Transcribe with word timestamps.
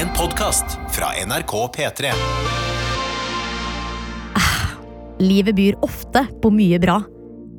En 0.00 0.08
podkast 0.16 0.64
fra 0.90 1.06
NRK 1.26 1.52
P3. 1.76 2.12
Livet 5.18 5.54
byr 5.56 5.74
ofte 5.84 6.26
på 6.42 6.50
mye 6.54 6.78
bra, 6.80 7.00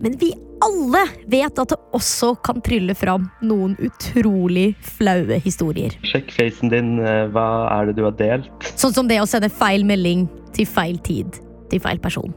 men 0.02 0.15
vi 0.17 0.31
alle 0.62 1.04
vet 1.29 1.59
at 1.62 1.73
det 1.73 1.77
også 1.97 2.31
kan 2.46 2.62
trylle 2.65 2.96
fram 2.97 3.27
noen 3.46 3.75
utrolig 3.81 4.71
flaue 4.97 5.38
historier. 5.43 5.93
Sjekk 6.05 6.31
facen 6.33 6.71
din. 6.73 6.96
eh, 6.99 7.27
Hva 7.34 7.46
er 7.75 7.89
det 7.89 7.98
du 8.00 8.04
har 8.05 8.16
delt? 8.18 8.50
Sånn 8.76 8.94
som 8.94 9.10
det 9.10 9.20
å 9.21 9.28
sende 9.30 9.50
feil 9.50 9.86
melding 9.86 10.28
til 10.55 10.66
feil 10.70 10.98
tid 11.05 11.38
til 11.70 11.82
feil 11.82 12.02
person. 12.02 12.34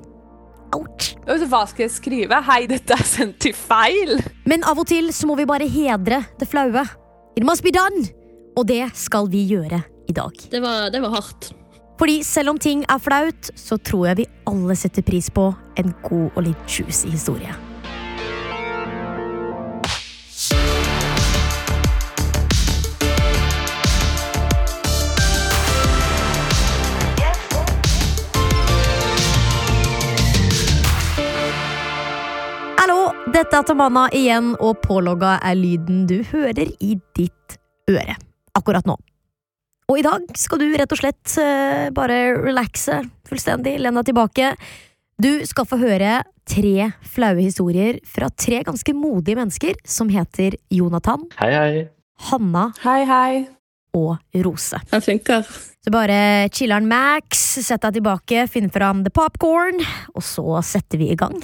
Ouch! 0.74 1.14
Hva 1.24 1.64
skal 1.70 1.86
jeg 1.86 1.94
skrive? 1.94 2.42
Hei, 2.44 2.66
dette 2.68 2.92
er 2.92 3.04
sendt 3.08 3.38
til 3.40 3.54
feil! 3.56 4.18
Men 4.44 4.64
av 4.68 4.78
og 4.80 4.88
til 4.90 5.12
så 5.12 5.28
må 5.30 5.36
vi 5.40 5.48
bare 5.48 5.68
hedre 5.68 6.24
det 6.40 6.48
flaue. 6.50 6.84
It 7.36 7.44
must 7.44 7.64
be 7.64 7.72
done! 7.72 8.04
Og 8.56 8.68
det 8.68 8.84
skal 8.94 9.26
vi 9.32 9.40
gjøre 9.50 9.80
i 10.08 10.16
dag. 10.16 10.32
Det 10.50 10.60
var, 10.62 10.90
det 10.90 11.02
var 11.04 11.14
hardt. 11.18 11.52
Fordi 11.98 12.22
selv 12.26 12.54
om 12.54 12.58
ting 12.58 12.82
er 12.90 12.98
flaut, 12.98 13.52
så 13.54 13.78
tror 13.78 14.08
jeg 14.10 14.22
vi 14.24 14.30
alle 14.50 14.76
setter 14.76 15.06
pris 15.06 15.30
på 15.30 15.52
en 15.78 15.94
god 16.02 16.34
og 16.34 16.42
litt 16.48 16.66
juicy 16.78 17.12
historie. 17.14 17.54
Dette 33.34 33.58
er 33.58 33.64
Tamanna 33.66 34.04
igjen, 34.14 34.52
og 34.62 34.78
pålogga 34.84 35.32
er 35.42 35.56
lyden 35.58 36.04
du 36.06 36.20
hører 36.30 36.70
i 36.78 36.94
ditt 37.18 37.56
øre 37.90 38.14
akkurat 38.54 38.86
nå. 38.86 38.94
Og 39.90 40.00
i 40.00 40.04
dag 40.04 40.24
skal 40.40 40.62
du 40.62 40.70
rett 40.78 40.92
og 40.94 41.00
slett 41.00 41.34
eh, 41.40 41.90
bare 41.94 42.20
relaxe 42.40 43.02
fullstendig, 43.28 43.76
lene 43.82 44.00
deg 44.00 44.12
tilbake. 44.12 44.54
Du 45.20 45.44
skal 45.46 45.66
få 45.68 45.76
høre 45.82 46.22
tre 46.48 46.88
flaue 47.14 47.44
historier 47.44 48.00
fra 48.08 48.30
tre 48.32 48.62
ganske 48.66 48.94
modige 48.96 49.38
mennesker 49.38 49.76
som 49.86 50.10
heter 50.12 50.56
Jonathan, 50.72 51.28
Hei, 51.40 51.52
hei. 51.52 51.84
Hanna 52.30 52.70
Hei, 52.82 53.02
hei. 53.08 53.44
og 53.94 54.16
Rose. 54.44 54.80
Den 54.90 55.04
funker. 55.04 55.44
Så 55.84 55.92
bare 55.92 56.48
chiller'n 56.54 56.88
Max, 56.88 57.42
sett 57.60 57.84
deg 57.84 57.98
tilbake, 58.00 58.46
finn 58.48 58.70
fram 58.72 59.04
the 59.04 59.12
popcorn, 59.12 59.84
og 60.16 60.24
så 60.24 60.62
setter 60.64 61.00
vi 61.02 61.12
i 61.12 61.18
gang. 61.20 61.36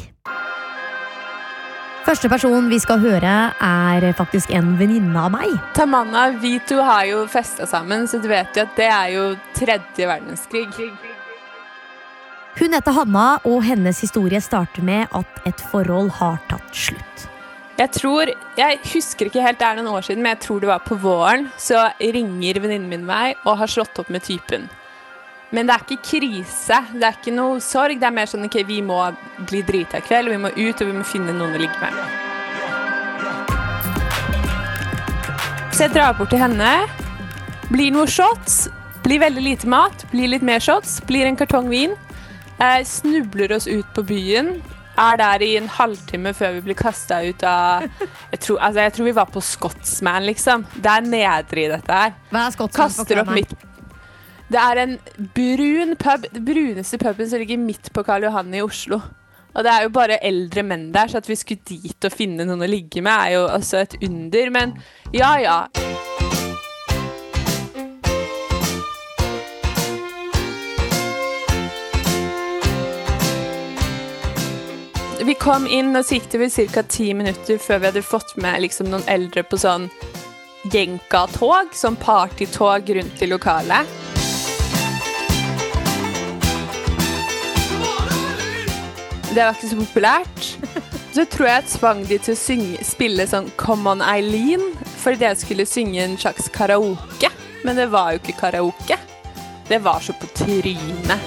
Første 2.01 2.31
person 2.33 2.69
vi 2.71 2.79
skal 2.81 3.01
høre, 3.03 3.33
er 3.61 4.05
faktisk 4.17 4.51
en 4.57 4.73
venninne 4.81 5.21
av 5.21 5.35
meg. 5.35 5.51
Tamanna, 5.77 6.31
vi 6.41 6.55
to 6.65 6.81
har 6.81 7.05
jo 7.11 7.27
festa 7.29 7.69
sammen, 7.69 8.07
så 8.09 8.19
du 8.23 8.29
vet 8.31 8.57
jo 8.57 8.65
at 8.65 8.73
det 8.79 8.89
er 8.89 9.11
jo 9.15 9.25
tredje 9.57 10.09
verdenskrig. 10.09 10.89
Hun 12.57 12.75
heter 12.77 12.97
Hanna, 12.97 13.27
og 13.45 13.61
hennes 13.69 14.01
historie 14.01 14.41
starter 14.41 14.85
med 14.85 15.13
at 15.17 15.45
et 15.49 15.61
forhold 15.71 16.11
har 16.17 16.41
tatt 16.49 16.73
slutt. 16.73 17.29
Jeg 17.81 17.93
tror, 17.97 18.33
jeg 18.59 18.81
husker 18.91 19.29
ikke 19.29 19.45
helt, 19.45 19.61
det 19.61 19.69
er 19.69 19.79
noen 19.79 19.95
år 19.95 20.05
siden, 20.05 20.25
men 20.25 20.35
jeg 20.35 20.45
tror 20.49 20.65
det 20.65 20.73
var 20.73 20.83
på 20.85 20.99
våren, 21.01 21.49
så 21.61 21.87
ringer 22.01 22.65
venninnen 22.65 22.91
min 22.91 23.07
meg 23.09 23.39
og 23.45 23.61
har 23.61 23.71
slått 23.73 24.01
opp 24.01 24.11
med 24.13 24.25
typen. 24.25 24.69
Men 25.51 25.67
det 25.67 25.75
er 25.75 25.83
ikke 25.83 26.05
krise, 26.07 26.77
det 26.95 27.07
er 27.07 27.17
ikke 27.17 27.33
noe 27.35 27.59
sorg, 27.65 27.99
det 27.99 28.07
er 28.07 28.15
mer 28.15 28.29
sånn, 28.31 28.47
ok, 28.47 28.61
vi 28.69 28.79
må 28.87 29.01
bli 29.49 29.65
drita 29.67 29.99
i 29.99 30.05
kveld, 30.07 30.31
vi 30.31 30.39
må 30.39 30.53
ut, 30.55 30.77
og 30.79 30.87
vi 30.87 30.95
må 30.95 31.03
finne 31.07 31.35
noen 31.35 31.57
å 31.57 31.63
ligge 31.63 31.79
med. 31.83 31.91
Så 35.75 35.89
jeg 35.89 35.95
drar 35.97 36.15
bort 36.15 36.31
til 36.31 36.39
henne, 36.39 36.71
blir 37.71 37.91
noe 37.95 38.07
shots, 38.11 38.69
blir 39.03 39.23
veldig 39.25 39.43
lite 39.43 39.71
mat, 39.71 40.05
blir 40.13 40.31
litt 40.31 40.45
mer 40.47 40.63
shots, 40.63 41.01
blir 41.09 41.27
en 41.27 41.39
kartong 41.41 41.67
vin, 41.73 41.97
eh, 42.61 42.85
snubler 42.87 43.57
oss 43.57 43.67
ut 43.67 43.89
på 43.97 44.05
byen, 44.07 44.61
er 45.01 45.19
der 45.19 45.43
i 45.43 45.57
en 45.57 45.67
halvtime 45.71 46.35
før 46.37 46.59
vi 46.59 46.63
blir 46.69 46.79
kasta 46.79 47.23
ut 47.25 47.43
av 47.47 47.89
jeg 48.35 48.41
tror, 48.45 48.61
altså, 48.61 48.85
jeg 48.85 48.95
tror 48.95 49.09
vi 49.09 49.17
var 49.19 49.35
på 49.35 49.43
Scotsman, 49.43 50.29
liksom. 50.31 50.67
Det 50.77 50.95
er 50.95 51.11
nedre 51.11 51.65
i 51.65 51.69
dette 51.75 52.01
her. 52.05 52.15
Hva 52.31 52.45
er 52.47 52.55
Scotsman? 52.55 52.93
Kaster 52.95 53.23
opp 53.25 53.35
midt 53.35 53.70
Det 54.51 54.59
er 54.59 54.81
en 54.83 54.97
brun 55.35 55.95
pub, 55.95 56.25
den 56.35 56.45
bruneste 56.45 56.99
puben 56.99 57.29
som 57.31 57.39
ligger 57.39 57.59
midt 57.59 57.93
på 57.95 58.03
Karl 58.03 58.25
Johan 58.27 58.55
i 58.55 58.63
Oslo. 58.65 58.99
Og 59.55 59.63
det 59.63 59.71
er 59.71 59.85
jo 59.85 59.93
bare 59.95 60.19
eldre 60.27 60.65
menn 60.67 60.89
der, 60.95 61.07
så 61.07 61.21
at 61.23 61.29
vi 61.31 61.37
skulle 61.39 61.63
dit 61.69 62.07
og 62.07 62.15
finne 62.15 62.43
noen 62.47 62.67
å 62.67 62.71
ligge 62.71 63.03
med, 63.03 63.15
er 63.15 63.37
jo 63.37 63.45
altså 63.47 63.85
et 63.85 63.95
under. 64.03 64.51
Men 64.51 64.75
ja, 65.15 65.31
ja. 65.39 65.59
Vi 75.23 75.39
kom 75.39 75.71
inn, 75.71 75.95
og 75.95 76.03
så 76.03 76.19
gikk 76.19 76.31
det 76.33 76.43
vel 76.43 76.71
ca. 76.75 76.83
ti 76.91 77.13
minutter 77.15 77.63
før 77.63 77.85
vi 77.85 77.93
hadde 77.93 78.03
fått 78.03 78.35
med 78.35 78.65
liksom, 78.67 78.91
noen 78.91 79.07
eldre 79.07 79.47
på 79.47 79.63
sånn 79.63 79.87
jenka-tog, 80.75 81.71
sånn 81.71 81.99
partytog 82.03 82.91
rundt 82.99 83.23
i 83.23 83.31
lokalet. 83.31 83.99
Det 89.31 89.45
var 89.45 89.55
ikke 89.55 89.69
så 89.71 89.77
populært. 89.79 90.47
Så 91.15 91.25
tror 91.31 91.47
jeg 91.47 91.63
jeg 91.63 91.71
tvang 91.73 92.01
de 92.07 92.17
til 92.23 92.35
å 92.35 92.39
synge, 92.39 92.85
spille 92.87 93.27
sånn 93.31 93.47
Come 93.59 93.93
On 93.93 94.03
Eileen, 94.03 94.63
fordi 95.03 95.27
jeg 95.27 95.39
skulle 95.43 95.67
synge 95.67 96.03
en 96.03 96.17
slags 96.19 96.51
karaoke. 96.55 97.31
Men 97.67 97.79
det 97.79 97.89
var 97.93 98.15
jo 98.15 98.21
ikke 98.23 98.37
karaoke. 98.41 98.99
Det 99.69 99.79
var 99.85 100.03
så 100.03 100.15
på 100.19 100.27
trynet. 100.35 101.23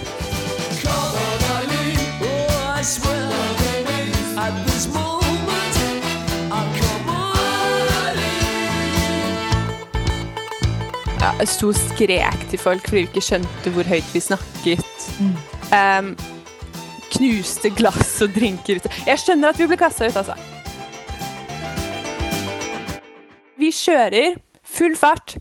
Ja, 11.24 11.31
jeg 11.40 11.47
sto 11.47 11.72
og 11.72 11.80
skrek 11.80 12.47
til 12.52 12.59
folk 12.59 12.88
fordi 12.90 13.06
vi 13.06 13.08
ikke 13.08 13.24
skjønte 13.24 13.72
hvor 13.72 13.88
høyt 13.88 14.12
vi 14.12 14.24
snakket. 14.28 15.12
Um, 15.72 16.16
knuste 17.23 17.72
glass 17.72 18.17
og 18.23 18.34
drinker. 18.35 18.81
Jeg 19.07 19.22
skjønner 19.22 19.53
at 19.53 19.59
vi 19.59 19.67
ble 19.69 19.79
kasta 19.79 20.09
ut, 20.09 20.17
altså. 20.19 20.35
Vi 23.59 23.69
kjører 23.72 24.41
full 24.73 24.97
fart 25.00 25.38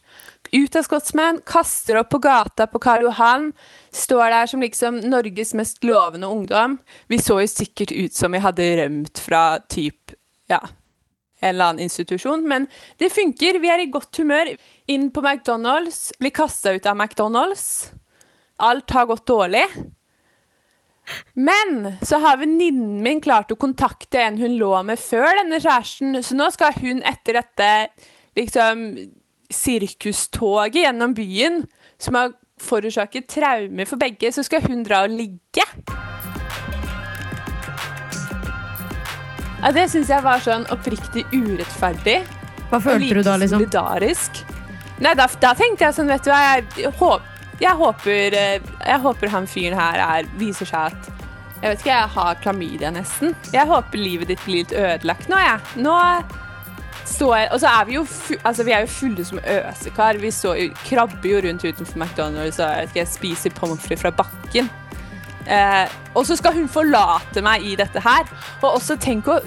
ut 0.53 0.77
av 0.77 0.85
Scotsman, 0.85 1.41
kaster 1.49 1.97
opp 2.03 2.11
på 2.13 2.21
gata 2.23 2.69
på 2.69 2.81
Karl 2.83 3.07
Johan. 3.09 3.49
Står 3.91 4.29
der 4.31 4.51
som 4.51 4.63
liksom 4.63 5.01
Norges 5.09 5.55
mest 5.59 5.83
lovende 5.87 6.29
ungdom. 6.29 6.77
Vi 7.09 7.19
så 7.19 7.41
jo 7.41 7.49
sikkert 7.51 7.95
ut 7.97 8.15
som 8.15 8.37
vi 8.37 8.43
hadde 8.45 8.69
rømt 8.83 9.23
fra 9.25 9.57
typ 9.73 10.15
ja, 10.53 10.61
en 11.41 11.55
eller 11.55 11.73
annen 11.73 11.87
institusjon, 11.89 12.45
men 12.47 12.69
det 13.01 13.11
funker. 13.15 13.59
Vi 13.59 13.73
er 13.73 13.83
i 13.83 13.89
godt 13.91 14.21
humør. 14.21 14.53
Inn 14.93 15.09
på 15.11 15.25
McDonald's, 15.25 16.13
blir 16.21 16.35
kasta 16.37 16.77
ut 16.77 16.87
av 16.87 17.01
McDonald's. 17.01 17.89
Alt 18.63 18.93
har 18.95 19.09
gått 19.11 19.27
dårlig. 19.27 19.65
Men 21.35 21.97
så 22.03 22.21
har 22.23 22.39
venninnen 22.41 23.03
min 23.03 23.21
klart 23.21 23.53
å 23.53 23.59
kontakte 23.59 24.21
en 24.23 24.39
hun 24.41 24.55
lå 24.61 24.75
med 24.87 25.01
før 25.01 25.29
denne 25.41 25.59
kjæresten, 25.63 26.15
så 26.23 26.37
nå 26.39 26.49
skal 26.55 26.77
hun 26.79 27.03
etter 27.09 27.41
dette 27.41 27.71
liksom 28.39 28.87
sirkustoget 29.53 30.85
gjennom 30.87 31.17
byen, 31.17 31.65
som 32.01 32.17
har 32.17 32.33
forårsaket 32.63 33.29
traumer 33.29 33.89
for 33.89 34.01
begge, 34.01 34.31
så 34.33 34.45
skal 34.47 34.63
hun 34.69 34.85
dra 34.87 35.03
og 35.07 35.13
ligge. 35.13 35.67
Ja, 39.63 39.71
det 39.71 39.89
syns 39.93 40.11
jeg 40.11 40.25
var 40.25 40.41
sånn 40.43 40.65
oppriktig 40.75 41.23
urettferdig. 41.31 42.23
Hva 42.71 42.81
følte 42.83 43.21
du 43.21 43.23
da, 43.23 43.37
liksom? 43.39 43.61
Solidarisk. 43.63 44.41
Nei, 45.03 45.13
da, 45.19 45.29
da 45.43 45.53
tenkte 45.59 45.87
jeg 45.87 45.97
sånn, 45.99 46.11
vet 46.11 46.25
du 46.27 46.33
hva, 46.33 46.41
jeg, 46.49 46.91
håp, 46.99 47.29
jeg, 47.63 47.79
håper, 47.79 48.37
eh, 48.37 48.71
jeg 48.87 49.03
håper 49.05 49.33
han 49.33 49.49
fyren 49.51 49.79
her 49.79 50.03
er, 50.03 50.31
viser 50.41 50.69
seg 50.69 50.93
at 50.93 51.11
Jeg 51.63 51.71
vet 51.71 51.83
ikke, 51.85 51.95
jeg 51.95 52.11
har 52.17 52.39
klamydia 52.43 52.89
nesten. 52.91 53.37
Jeg 53.55 53.71
håper 53.71 54.01
livet 54.01 54.33
ditt 54.33 54.41
blir 54.43 54.65
litt 54.65 54.73
ødelagt 54.75 55.29
nå, 55.31 55.39
jeg. 55.39 55.61
Nå 55.85 55.95
står 57.07 57.37
jeg 57.37 57.51
Og 57.53 57.61
så 57.63 57.71
er 57.71 57.87
vi 57.87 57.95
jo, 57.95 58.03
altså, 58.43 58.65
vi 58.67 58.75
er 58.75 58.83
jo 58.83 58.91
fulle 58.91 59.25
som 59.25 59.39
øsekar. 59.39 60.19
Vi 60.19 60.33
jo, 60.33 60.55
krabber 60.89 61.29
jo 61.31 61.43
rundt 61.47 61.63
utenfor 61.63 62.03
McDonald's 62.03 62.59
og 62.59 62.81
jeg 62.81 62.97
jeg 62.97 63.13
spiser 63.13 63.55
pommes 63.55 63.79
frites 63.83 64.03
fra 64.03 64.11
bakken. 64.11 64.71
Eh, 65.47 65.87
og 66.15 66.27
så 66.27 66.37
skal 66.39 66.55
hun 66.55 66.69
forlate 66.71 67.43
meg 67.43 67.65
i 67.67 67.77
dette 67.79 68.03
her. 68.03 68.27
Og 68.63 68.77
også 68.77 68.99
tenk 69.01 69.31
å 69.31 69.41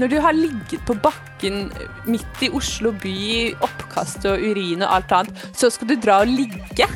Når 0.00 0.08
du 0.08 0.20
har 0.24 0.32
ligget 0.32 0.80
på 0.88 0.94
bakken 0.98 1.70
midt 2.08 2.40
i 2.42 2.48
Oslo 2.56 2.94
by 2.96 3.12
i 3.12 3.54
oppkast 3.60 4.24
og 4.26 4.40
urin 4.40 4.82
og 4.82 4.94
alt 4.96 5.12
annet, 5.12 5.42
så 5.54 5.68
skal 5.70 5.92
du 5.92 5.94
dra 6.00 6.22
og 6.24 6.32
ligge. 6.32 6.88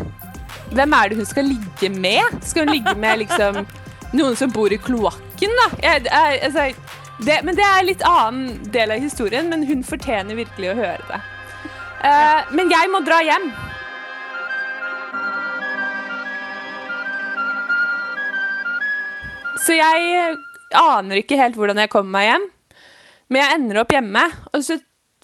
Hvem 0.75 0.97
er 0.99 1.09
det 1.09 1.19
hun 1.21 1.29
skal 1.29 1.49
ligge 1.51 1.91
med? 1.95 2.41
Skal 2.45 2.67
hun 2.67 2.75
ligge 2.75 2.95
med 2.99 3.23
liksom, 3.25 3.63
noen 4.17 4.37
som 4.39 4.53
bor 4.53 4.73
i 4.73 4.81
kloakken, 4.81 5.55
da? 5.63 5.69
Jeg, 5.83 6.07
jeg, 6.09 6.41
altså, 6.49 6.67
det, 7.27 7.39
men 7.47 7.57
det 7.57 7.65
er 7.65 7.79
en 7.81 7.89
litt 7.89 8.05
annen 8.07 8.73
del 8.75 8.93
av 8.97 9.01
historien, 9.01 9.49
men 9.53 9.65
hun 9.69 9.85
fortjener 9.87 10.39
virkelig 10.39 10.73
å 10.73 10.77
høre 10.81 11.09
det. 11.09 11.23
Uh, 12.03 12.53
men 12.55 12.69
jeg 12.71 12.91
må 12.93 13.01
dra 13.07 13.23
hjem. 13.25 13.49
Så 19.67 19.75
jeg 19.75 20.37
aner 20.77 21.23
ikke 21.23 21.39
helt 21.41 21.57
hvordan 21.59 21.81
jeg 21.83 21.91
kommer 21.91 22.19
meg 22.19 22.29
hjem. 22.29 22.45
Men 23.27 23.43
jeg 23.43 23.59
ender 23.59 23.81
opp 23.83 23.95
hjemme, 23.95 24.23
og 24.53 24.63
så 24.63 24.77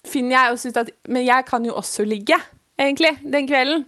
finner 0.09 0.35
jeg 0.35 0.55
også 0.55 0.73
ut 0.73 0.79
at 0.81 0.89
Men 1.07 1.23
jeg 1.23 1.47
kan 1.47 1.63
jo 1.63 1.77
også 1.79 2.03
ligge, 2.09 2.39
egentlig, 2.81 3.13
den 3.23 3.47
kvelden. 3.47 3.85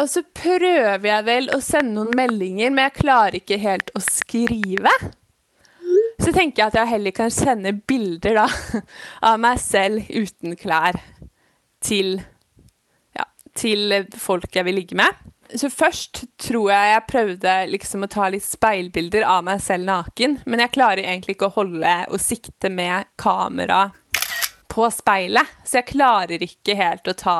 Og 0.00 0.08
så 0.08 0.22
prøver 0.24 1.04
jeg 1.04 1.24
vel 1.26 1.50
å 1.52 1.58
sende 1.60 1.98
noen 1.98 2.14
meldinger, 2.16 2.72
men 2.72 2.86
jeg 2.86 3.00
klarer 3.02 3.36
ikke 3.42 3.60
helt 3.60 3.90
å 3.96 4.00
skrive. 4.04 4.92
Så 6.22 6.32
tenker 6.32 6.62
jeg 6.62 6.70
at 6.70 6.78
jeg 6.78 6.92
heller 6.94 7.14
kan 7.16 7.32
sende 7.34 7.74
bilder 7.88 8.38
da, 8.40 8.46
av 9.28 9.42
meg 9.42 9.60
selv 9.60 10.08
uten 10.08 10.56
klær 10.56 10.96
til, 11.84 12.14
ja, 13.18 13.26
til 13.58 13.98
folk 14.16 14.48
jeg 14.56 14.68
vil 14.68 14.80
ligge 14.80 14.96
med. 14.96 15.20
Så 15.52 15.68
først 15.68 16.22
tror 16.40 16.70
jeg 16.72 16.92
jeg 16.94 17.08
prøvde 17.10 17.56
liksom 17.68 18.06
å 18.06 18.12
ta 18.14 18.30
litt 18.32 18.46
speilbilder 18.46 19.26
av 19.28 19.42
meg 19.44 19.60
selv 19.60 19.84
naken, 19.90 20.38
men 20.46 20.62
jeg 20.64 20.72
klarer 20.78 21.04
egentlig 21.04 21.36
ikke 21.36 21.50
å 21.50 21.56
holde 21.58 21.96
og 22.08 22.22
sikte 22.22 22.70
med 22.72 23.10
kamera 23.20 23.90
på 24.72 24.88
speilet, 24.94 25.50
så 25.68 25.82
jeg 25.82 25.90
klarer 25.90 26.46
ikke 26.46 26.78
helt 26.78 27.10
å 27.10 27.18
ta, 27.18 27.38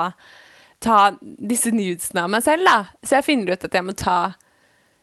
ta 0.82 1.12
disse 1.20 1.70
nudesene 1.74 2.24
av 2.24 2.32
meg 2.32 2.44
selv, 2.44 2.66
da. 2.66 2.78
Så 3.02 3.18
jeg 3.18 3.28
finner 3.28 3.54
ut 3.54 3.66
at 3.68 3.78
jeg 3.78 3.86
må 3.86 3.94
ta 3.98 4.18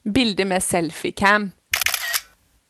bilder 0.04 0.48
med 0.48 0.64
selfiecam 0.64 1.50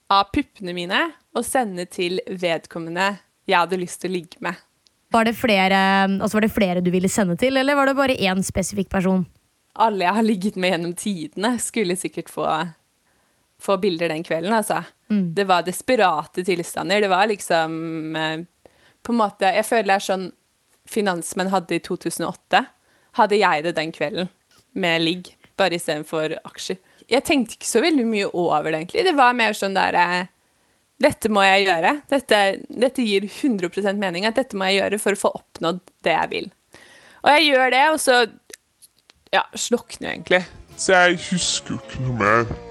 av 0.10 0.30
puppene 0.34 0.74
mine 0.74 1.04
og 1.38 1.46
sende 1.46 1.86
til 1.90 2.20
vedkommende 2.28 3.12
jeg 3.50 3.58
hadde 3.58 3.80
lyst 3.82 4.02
til 4.02 4.12
å 4.12 4.18
ligge 4.18 4.42
med. 4.46 4.58
Var 5.10 5.26
det, 5.26 5.34
flere, 5.38 5.78
altså 6.06 6.38
var 6.38 6.46
det 6.46 6.54
flere 6.54 6.82
du 6.86 6.92
ville 6.94 7.10
sende 7.10 7.38
til, 7.40 7.58
eller 7.58 7.78
var 7.78 7.90
det 7.90 7.98
bare 7.98 8.18
én 8.30 8.44
spesifikk 8.46 8.92
person? 8.94 9.24
Alle 9.82 10.06
jeg 10.06 10.18
har 10.20 10.26
ligget 10.26 10.60
med 10.60 10.74
gjennom 10.74 10.94
tidene, 10.98 11.56
skulle 11.62 11.98
sikkert 11.98 12.30
få, 12.30 12.46
få 13.62 13.78
bilder 13.82 14.14
den 14.14 14.26
kvelden, 14.26 14.54
altså. 14.54 14.84
Mm. 15.10 15.32
Det 15.38 15.48
var 15.50 15.66
desperate 15.66 16.46
tilstander. 16.46 17.02
Det 17.02 17.10
var 17.10 17.30
liksom 17.32 18.16
eh, 18.16 18.44
På 19.02 19.10
en 19.10 19.18
måte 19.18 19.50
Jeg 19.50 19.66
føler 19.66 19.88
det 19.88 19.96
er 19.96 20.06
sånn 20.06 20.28
finansmenn 20.86 21.50
hadde 21.50 21.80
i 21.80 21.82
2008. 21.82 22.62
Hadde 23.18 23.40
jeg 23.40 23.66
det 23.66 23.76
den 23.78 23.94
kvelden, 23.96 24.30
med 24.78 25.02
ligg, 25.02 25.32
bare 25.58 25.80
istedenfor 25.80 26.38
aksjer. 26.44 26.78
Jeg 27.10 27.26
tenkte 27.26 27.58
ikke 27.58 27.70
så 27.70 27.82
veldig 27.82 28.06
mye 28.06 28.28
over 28.38 28.70
det, 28.70 28.84
egentlig. 28.84 29.06
Det 29.08 29.16
var 29.18 29.38
mer 29.38 29.58
sånn 29.58 29.78
der 29.78 29.98
eh, 29.98 30.30
Dette 31.00 31.32
må 31.32 31.42
jeg 31.46 31.64
gjøre. 31.64 31.94
Dette, 32.12 32.40
dette 32.68 33.06
gir 33.08 33.24
100% 33.24 34.02
mening. 34.02 34.28
At 34.28 34.36
dette 34.36 34.58
må 34.60 34.68
jeg 34.68 34.82
gjøre 34.82 35.00
for 35.00 35.16
å 35.16 35.22
få 35.22 35.34
oppnådd 35.40 35.80
det 36.04 36.12
jeg 36.12 36.32
vil. 36.34 36.50
Og 37.24 37.30
jeg 37.34 37.46
gjør 37.50 37.76
det, 37.76 37.84
og 37.94 38.00
så 38.04 38.18
ja, 39.32 39.46
slukner 39.56 40.10
jeg 40.10 40.18
egentlig. 40.20 40.42
Så 40.76 41.00
jeg 41.00 41.22
husker 41.30 41.80
ikke 41.80 42.04
noe 42.04 42.20
mer. 42.20 42.69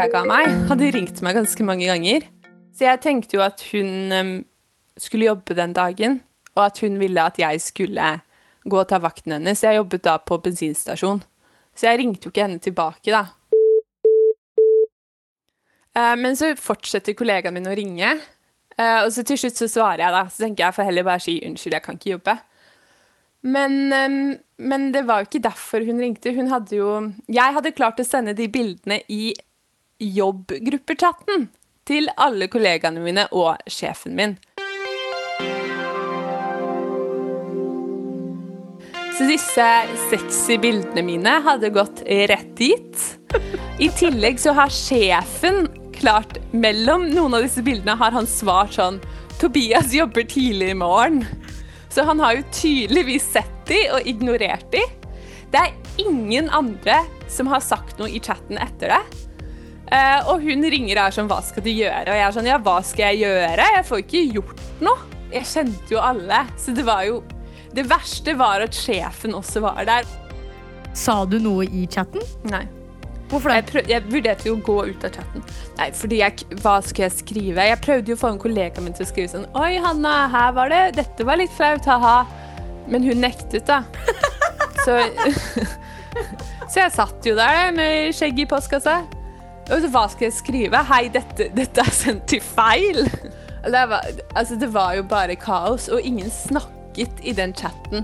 Kollega 0.00 0.20
av 0.22 0.28
meg 0.30 0.52
hadde 0.70 0.86
ringt 0.94 1.18
meg 1.20 1.34
ganske 1.36 1.64
mange 1.68 1.84
ganger. 1.84 2.22
Så 2.72 2.86
jeg 2.86 3.00
tenkte 3.04 3.36
jo 3.36 3.42
at 3.44 3.60
hun 3.68 4.14
um, 4.16 4.28
skulle 4.96 5.26
jobbe 5.26 5.52
den 5.58 5.74
dagen, 5.76 6.14
og 6.54 6.62
at 6.70 6.78
hun 6.80 6.94
ville 6.96 7.20
at 7.20 7.36
jeg 7.36 7.60
skulle 7.60 8.06
gå 8.64 8.78
og 8.80 8.88
ta 8.88 8.96
vakten 9.04 9.34
hennes. 9.36 9.60
Jeg 9.60 9.76
jobbet 9.76 10.06
da 10.06 10.14
på 10.24 10.38
bensinstasjon, 10.40 11.20
så 11.76 11.90
jeg 11.90 12.00
ringte 12.00 12.24
jo 12.24 12.32
ikke 12.32 12.46
henne 12.46 12.62
tilbake, 12.64 13.12
da. 13.12 13.26
Eh, 15.92 16.16
Men 16.22 16.40
så 16.40 16.54
fortsetter 16.56 17.18
kollegaen 17.20 17.58
min 17.58 17.68
å 17.68 17.76
ringe, 17.76 18.14
eh, 18.78 19.02
og 19.02 19.12
så 19.12 19.20
til 19.20 19.42
slutt 19.44 19.60
så 19.60 19.68
svarer 19.68 20.06
jeg, 20.06 20.16
da. 20.16 20.24
Så 20.32 20.46
tenker 20.46 20.64
jeg 20.64 20.78
får 20.78 20.88
heller 20.88 21.08
bare 21.10 21.26
si 21.26 21.36
unnskyld, 21.44 21.76
jeg 21.76 21.84
kan 21.90 22.00
ikke 22.00 22.14
jobbe. 22.14 22.38
Men, 23.52 24.40
men 24.56 24.90
det 24.96 25.04
var 25.04 25.20
jo 25.20 25.28
ikke 25.28 25.44
derfor 25.44 25.84
hun 25.84 26.00
ringte. 26.00 26.32
Hun 26.32 26.48
hadde 26.48 26.76
jo 26.76 26.90
Jeg 27.28 27.56
hadde 27.56 27.76
klart 27.76 28.00
å 28.00 28.04
sende 28.08 28.32
de 28.36 28.48
bildene 28.48 29.02
i 29.12 29.34
jobbgruppechatten 30.00 31.48
til 31.88 32.10
alle 32.20 32.48
kollegaene 32.50 33.02
mine 33.04 33.26
og 33.36 33.60
sjefen 33.70 34.16
min. 34.18 34.36
Så 39.20 39.26
disse 39.28 39.64
sexy 40.08 40.56
bildene 40.56 41.02
mine 41.04 41.32
hadde 41.44 41.68
gått 41.74 41.98
rett 42.30 42.54
dit. 42.56 43.02
I 43.76 43.90
tillegg 43.92 44.40
så 44.40 44.54
har 44.56 44.72
sjefen 44.72 45.66
klart 45.92 46.38
Mellom 46.56 47.04
noen 47.12 47.36
av 47.36 47.44
disse 47.44 47.60
bildene 47.60 47.98
har 48.00 48.14
han 48.16 48.28
svart 48.28 48.78
sånn 48.78 48.96
Tobias 49.40 49.92
jobber 49.92 50.24
tidlig 50.24 50.70
i 50.72 50.78
morgen. 50.80 51.20
Så 51.92 52.06
han 52.08 52.20
har 52.22 52.38
jo 52.38 52.48
tydeligvis 52.54 53.28
sett 53.34 53.52
de 53.68 53.82
og 53.92 54.08
ignorert 54.08 54.66
de. 54.72 54.82
Det 55.52 55.66
er 55.66 56.00
ingen 56.00 56.48
andre 56.54 57.02
som 57.28 57.50
har 57.50 57.60
sagt 57.64 58.00
noe 58.00 58.08
i 58.08 58.20
chatten 58.24 58.60
etter 58.60 58.94
det. 58.94 59.28
Eh, 59.90 60.28
og 60.30 60.44
hun 60.44 60.62
ringer 60.70 61.00
og 61.00 61.08
er 61.08 61.14
sånn, 61.16 61.28
hva 61.30 61.40
skal 61.42 61.64
du 61.66 61.70
gjøre? 61.72 62.06
Og 62.06 62.14
jeg 62.18 62.26
er 62.28 62.34
sånn, 62.36 62.48
ja, 62.50 62.58
hva 62.62 62.76
skal 62.86 63.10
jeg 63.10 63.24
gjøre? 63.24 63.68
Jeg 63.76 63.86
får 63.88 64.02
ikke 64.04 64.24
gjort 64.36 64.60
noe. 64.86 65.06
Jeg 65.30 65.46
kjente 65.50 65.94
jo 65.94 66.02
alle. 66.02 66.44
Så 66.58 66.74
det 66.74 66.86
var 66.86 67.04
jo 67.06 67.20
Det 67.70 67.84
verste 67.86 68.32
var 68.34 68.64
at 68.64 68.74
sjefen 68.74 69.34
også 69.38 69.60
var 69.62 69.84
der. 69.86 70.06
Sa 70.94 71.20
du 71.24 71.36
noe 71.38 71.66
i 71.70 71.84
chatten? 71.86 72.22
Nei. 72.50 72.64
Hvorfor 73.30 73.52
Jeg, 73.54 73.62
det? 73.62 73.70
prøv, 73.70 73.90
jeg 73.92 74.06
vurderte 74.10 74.48
jo 74.48 74.56
å 74.56 74.62
gå 74.66 74.78
ut 74.90 75.04
av 75.06 75.12
chatten. 75.14 75.44
Nei, 75.78 75.86
fordi 75.94 76.18
jeg, 76.18 76.48
Hva 76.64 76.80
skal 76.82 77.04
jeg 77.06 77.14
skrive? 77.20 77.66
Jeg 77.68 77.78
prøvde 77.84 78.10
jo 78.10 78.16
å 78.18 78.22
få 78.24 78.32
en 78.34 78.40
kollega 78.42 78.82
min 78.82 78.96
til 78.96 79.06
å 79.06 79.10
skrive 79.10 79.30
sånn 79.30 79.46
Oi, 79.54 79.76
Hanna, 79.82 80.16
her 80.32 80.50
var 80.58 80.72
det 80.74 80.80
Dette 80.98 81.26
var 81.28 81.38
litt 81.38 81.54
flaut, 81.54 81.86
ha-ha. 81.86 82.16
Men 82.90 83.06
hun 83.06 83.22
nektet, 83.22 83.70
da. 83.70 83.84
Så 84.82 84.98
Så 86.70 86.78
jeg 86.80 86.92
satt 86.94 87.26
jo 87.26 87.36
der 87.38 87.70
med 87.74 88.14
skjegg 88.14 88.38
i 88.42 88.46
postkassa. 88.50 89.00
Hva 89.70 90.08
skal 90.10 90.26
jeg 90.26 90.34
skrive? 90.34 90.80
Hei, 90.88 91.04
dette, 91.14 91.46
dette 91.54 91.82
er 91.82 91.94
sendt 91.94 92.24
til 92.32 92.42
feil. 92.42 93.04
Det 93.62 93.82
var, 93.92 94.06
altså, 94.34 94.56
det 94.58 94.70
var 94.74 94.96
jo 94.96 95.04
bare 95.06 95.36
kaos, 95.38 95.86
og 95.92 96.02
ingen 96.02 96.30
snakket 96.32 97.20
i 97.22 97.34
den 97.36 97.54
chatten 97.54 98.02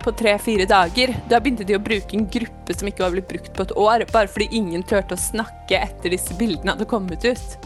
på 0.00 0.12
tre-fire 0.16 0.64
dager. 0.68 1.12
Da 1.28 1.40
begynte 1.42 1.66
de 1.68 1.76
å 1.76 1.82
bruke 1.82 2.16
en 2.16 2.24
gruppe 2.30 2.76
som 2.76 2.88
ikke 2.88 3.04
var 3.04 3.12
blitt 3.12 3.28
brukt 3.28 3.52
på 3.52 3.66
et 3.66 3.74
år, 3.76 4.06
bare 4.12 4.30
fordi 4.32 4.48
ingen 4.56 4.84
turte 4.86 5.16
å 5.16 5.20
snakke 5.20 5.82
etter 5.82 6.14
disse 6.14 6.36
bildene 6.40 6.72
hadde 6.72 6.88
kommet 6.88 7.26
ut. 7.26 7.58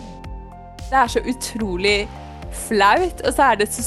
Det 0.88 0.98
er 0.98 1.12
så 1.12 1.22
utrolig 1.22 1.98
flaut, 2.66 3.22
og 3.22 3.34
så 3.36 3.52
det 3.60 3.68
så, 3.70 3.86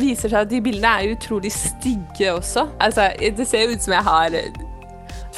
viser 0.00 0.30
seg 0.30 0.46
at 0.46 0.52
de 0.54 0.62
bildene 0.62 0.94
er 1.02 1.16
utrolig 1.18 1.52
stygge 1.52 2.32
også. 2.32 2.68
Altså, 2.80 3.10
det 3.20 3.48
ser 3.48 3.74
ut 3.74 3.84
som 3.84 3.96
jeg 3.98 4.08
har 4.08 4.40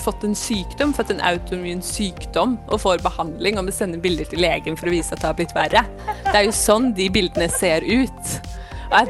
fått 0.01 0.25
en 0.27 0.37
sykdom, 0.39 0.95
fått 0.97 1.11
en 1.15 1.21
autoimmun 1.25 1.83
sykdom, 1.85 2.57
og 2.69 2.81
får 2.83 3.03
behandling 3.05 3.59
og 3.59 3.69
må 3.69 3.75
sende 3.75 4.01
bilder 4.03 4.29
til 4.31 4.43
legen 4.45 4.79
for 4.79 4.91
å 4.91 4.95
vise 4.95 5.15
at 5.15 5.23
det 5.23 5.29
har 5.31 5.37
blitt 5.39 5.55
verre. 5.57 5.85
Det 6.29 6.35
er 6.35 6.47
jo 6.49 6.55
sånn 6.57 6.93
de 6.97 7.09
bildene 7.13 7.51
ser 7.53 7.87
ut. 7.87 8.33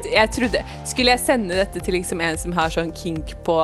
Jeg 0.08 0.30
trodde, 0.34 0.64
Skulle 0.88 1.14
jeg 1.14 1.22
sende 1.22 1.54
dette 1.54 1.80
til 1.84 1.94
liksom 1.94 2.20
en 2.24 2.38
som 2.40 2.54
har 2.56 2.72
sånn 2.74 2.90
kink 2.96 3.36
på 3.46 3.58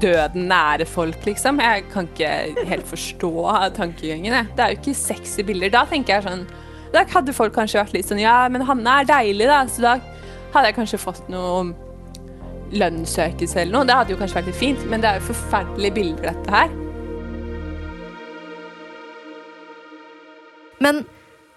døden 0.00 0.46
nære 0.48 0.86
folk, 0.88 1.18
liksom? 1.26 1.60
Jeg 1.60 1.84
kan 1.92 2.08
ikke 2.08 2.30
helt 2.70 2.86
forstå 2.88 3.32
tankegangen. 3.76 4.32
jeg. 4.32 4.46
Det 4.56 4.64
er 4.64 4.72
jo 4.72 4.80
ikke 4.80 4.94
sexy 4.96 5.42
bilder. 5.42 5.70
Da 5.70 5.84
tenker 5.84 6.14
jeg 6.16 6.28
sånn 6.28 6.46
Da 6.92 7.04
hadde 7.08 7.32
folk 7.32 7.54
kanskje 7.56 7.80
vært 7.80 7.92
litt 7.92 8.08
sånn 8.08 8.20
Ja, 8.20 8.48
men 8.48 8.64
Hanne 8.68 9.00
er 9.00 9.04
deilig, 9.08 9.46
da. 9.48 9.62
Så 9.66 9.84
da 9.84 9.98
hadde 10.54 10.66
jeg 10.70 10.76
kanskje 10.76 11.00
fått 11.00 11.28
noe 11.32 11.72
lønnsøkelse 12.72 13.62
eller 13.62 13.76
noe. 13.76 13.88
Det 13.88 13.96
hadde 13.98 14.14
jo 14.14 14.20
kanskje 14.20 14.40
vært 14.40 14.50
litt 14.50 14.60
fint, 14.60 14.86
men 14.90 15.02
det 15.02 15.10
er 15.10 15.20
jo 15.20 15.28
forferdelige 15.30 15.96
bilder, 15.98 16.32
dette 16.32 16.54
her. 16.56 16.78
Men 20.82 21.04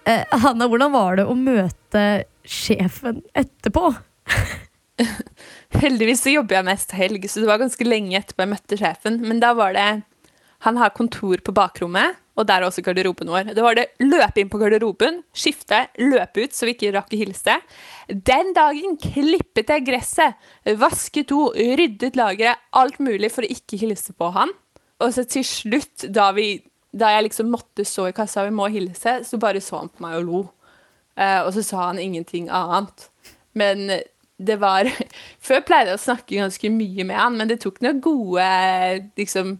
eh, 0.06 0.26
Hanna, 0.44 0.68
hvordan 0.70 0.94
var 0.94 1.20
det 1.20 1.28
å 1.30 1.38
møte 1.38 2.04
sjefen 2.46 3.24
etterpå? 3.34 3.94
Heldigvis 5.82 6.22
så 6.24 6.36
jobber 6.36 6.60
jeg 6.60 6.68
mest 6.68 6.94
helg, 6.96 7.26
så 7.30 7.42
det 7.42 7.50
var 7.50 7.64
ganske 7.64 7.88
lenge 7.88 8.20
etterpå 8.20 8.46
jeg 8.46 8.54
møtte 8.54 8.80
sjefen. 8.80 9.20
Men 9.26 9.42
da 9.44 9.56
var 9.58 9.74
det 9.76 9.90
Han 10.66 10.80
har 10.82 10.94
kontor 10.98 11.42
på 11.46 11.54
bakrommet, 11.54 12.18
og 12.36 12.48
der 12.50 12.64
er 12.64 12.68
også 12.68 12.84
garderoben 12.84 13.30
vår. 13.32 13.52
Da 13.56 13.64
var 13.64 13.78
det 13.78 13.86
løpe 14.02 14.42
inn 14.42 14.50
på 14.52 14.60
garderoben, 14.60 15.22
skifte, 15.36 15.86
løpe 16.02 16.44
ut 16.44 16.56
så 16.56 16.68
vi 16.68 16.74
ikke 16.76 16.92
rakk 16.96 17.14
å 17.14 17.20
hilse. 17.22 17.58
Den 18.10 18.52
dagen 18.58 18.98
klippet 19.00 19.72
jeg 19.72 19.86
gresset, 19.88 20.40
vasket 20.82 21.30
do, 21.32 21.52
ryddet 21.54 22.18
lageret, 22.20 22.64
alt 22.76 22.98
mulig 23.04 23.32
for 23.34 23.46
å 23.46 23.52
ikke 23.54 23.80
hilse 23.86 24.16
på 24.18 24.32
han. 24.36 24.52
Og 25.04 25.14
så 25.14 25.26
til 25.30 25.46
slutt, 25.48 26.08
da, 26.10 26.32
vi, 26.36 26.58
da 26.96 27.14
jeg 27.14 27.28
liksom 27.30 27.54
måtte 27.54 27.86
stå 27.88 28.10
i 28.10 28.18
kassa 28.18 28.48
vi 28.48 28.56
må 28.56 28.68
hilse, 28.74 29.20
så 29.28 29.40
bare 29.42 29.64
så 29.64 29.84
han 29.84 29.92
på 29.94 30.04
meg 30.04 30.18
og 30.20 30.28
lo. 30.28 30.44
Eh, 31.16 31.40
og 31.44 31.54
så 31.56 31.64
sa 31.64 31.90
han 31.92 32.02
ingenting 32.02 32.50
annet. 32.50 33.08
Men 33.56 33.86
det 34.36 34.58
var 34.60 34.90
Før 35.46 35.62
pleide 35.68 35.94
jeg 35.94 36.00
å 36.00 36.06
snakke 36.10 36.42
ganske 36.42 36.74
mye 36.74 37.06
med 37.08 37.20
han, 37.20 37.38
men 37.40 37.52
det 37.52 37.62
tok 37.64 37.80
noen 37.86 38.02
gode 38.04 38.50
liksom 39.20 39.60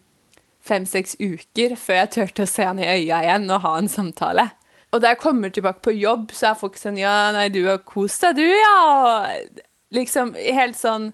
fem-seks 0.66 1.18
uker 1.22 1.76
før 1.80 2.02
jeg 2.02 2.14
turte 2.16 2.46
å 2.46 2.50
se 2.50 2.66
han 2.68 2.82
i 2.82 2.88
øya 2.88 3.22
igjen 3.24 3.50
og 3.54 3.64
ha 3.66 3.76
en 3.80 3.92
samtale. 3.92 4.50
Og 4.94 5.02
da 5.04 5.12
jeg 5.12 5.22
kommer 5.22 5.52
tilbake 5.52 5.84
på 5.84 5.96
jobb, 5.98 6.30
så 6.36 6.52
er 6.52 6.60
folk 6.60 6.78
sånn 6.80 7.00
Ja, 7.02 7.32
nei, 7.36 7.50
du 7.52 7.66
har 7.68 7.82
kost 7.88 8.24
deg, 8.24 8.40
du, 8.40 8.46
ja. 8.48 9.66
Liksom 9.96 10.34
helt 10.40 10.78
sånn 10.80 11.10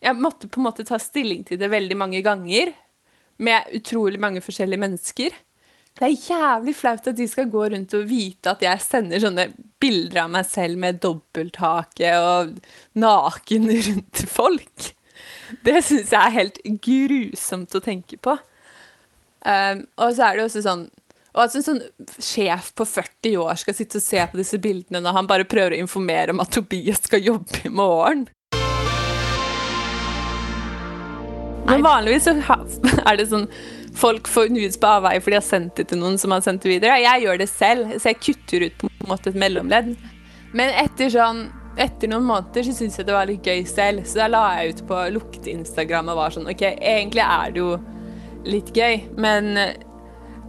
Jeg 0.00 0.16
måtte 0.16 0.48
på 0.48 0.60
en 0.60 0.68
måte 0.70 0.86
ta 0.88 0.98
stilling 1.02 1.44
til 1.46 1.60
det 1.60 1.68
veldig 1.72 1.98
mange 2.00 2.22
ganger. 2.24 2.72
Med 3.40 3.68
utrolig 3.76 4.20
mange 4.20 4.40
forskjellige 4.44 4.80
mennesker. 4.80 5.36
Det 5.96 6.06
er 6.06 6.28
jævlig 6.30 6.74
flaut 6.76 7.08
at 7.10 7.16
de 7.18 7.26
skal 7.28 7.50
gå 7.52 7.66
rundt 7.72 7.94
og 7.98 8.06
vite 8.08 8.52
at 8.52 8.62
jeg 8.64 8.84
sender 8.84 9.20
sånne 9.20 9.48
bilder 9.82 10.22
av 10.24 10.30
meg 10.32 10.46
selv 10.48 10.80
med 10.80 11.00
dobbelthake 11.02 12.12
og 12.24 12.54
naken 13.00 13.68
rundt 13.88 14.22
folk. 14.30 14.92
Det 15.66 15.80
syns 15.82 16.14
jeg 16.14 16.20
er 16.20 16.36
helt 16.36 16.60
grusomt 16.84 17.74
å 17.76 17.82
tenke 17.84 18.20
på. 18.22 18.36
Um, 19.40 19.86
og 19.96 20.16
så 20.16 20.26
er 20.26 20.36
det 20.36 20.48
også 20.48 20.64
sånn 20.64 20.88
og 21.30 21.44
at 21.44 21.54
en 21.54 21.62
sånn 21.62 21.80
sjef 22.18 22.72
på 22.74 22.84
40 22.90 23.36
år 23.38 23.58
skal 23.60 23.76
sitte 23.78 24.00
og 24.00 24.02
se 24.02 24.22
på 24.32 24.38
disse 24.40 24.58
bildene 24.62 24.98
når 25.04 25.14
han 25.14 25.28
bare 25.30 25.46
prøver 25.46 25.76
å 25.76 25.82
informere 25.84 26.34
om 26.34 26.42
at 26.42 26.50
Tobias 26.56 27.04
skal 27.06 27.22
jobbe 27.22 27.60
i 27.68 27.70
morgen. 27.70 28.24
Men 31.70 31.86
vanligvis 31.86 32.26
så 32.26 32.34
er 33.08 33.20
det 33.20 33.28
sånn 33.30 33.46
folk 33.94 34.26
får 34.30 34.50
nudes 34.54 34.78
på 34.80 34.90
avveie 34.90 35.22
fordi 35.22 35.36
de 35.36 35.38
har 35.38 35.46
sendt 35.46 35.78
det 35.78 35.86
til 35.92 36.02
noen 36.02 36.18
som 36.18 36.34
har 36.34 36.42
sendt 36.42 36.66
det 36.66 36.74
videre. 36.74 36.98
Jeg 36.98 37.22
gjør 37.24 37.40
det 37.40 37.48
selv, 37.52 37.94
så 37.94 38.10
jeg 38.10 38.20
kutter 38.26 38.66
ut 38.66 38.76
på 38.82 38.90
en 38.90 39.10
måte 39.12 39.30
et 39.30 39.38
mellomledd. 39.38 39.94
Men 40.56 40.74
etter 40.82 41.14
sånn 41.14 41.46
etter 41.80 42.10
noen 42.10 42.26
måneder 42.26 42.66
så 42.66 42.74
syns 42.74 42.98
jeg 42.98 43.06
det 43.06 43.14
var 43.14 43.28
litt 43.30 43.46
gøy 43.46 43.62
selv, 43.70 44.02
så 44.04 44.24
da 44.24 44.28
la 44.32 44.42
jeg 44.58 44.74
ut 44.74 44.80
på 44.88 44.98
lukte-Instagram 45.14 46.10
og 46.10 46.18
var 46.18 46.34
sånn 46.34 46.50
OK, 46.50 46.64
egentlig 46.66 47.22
er 47.22 47.54
det 47.54 47.62
jo 47.62 47.70
litt 48.48 48.72
gøy, 48.76 49.06
men 49.20 49.56
eh, 49.60 49.86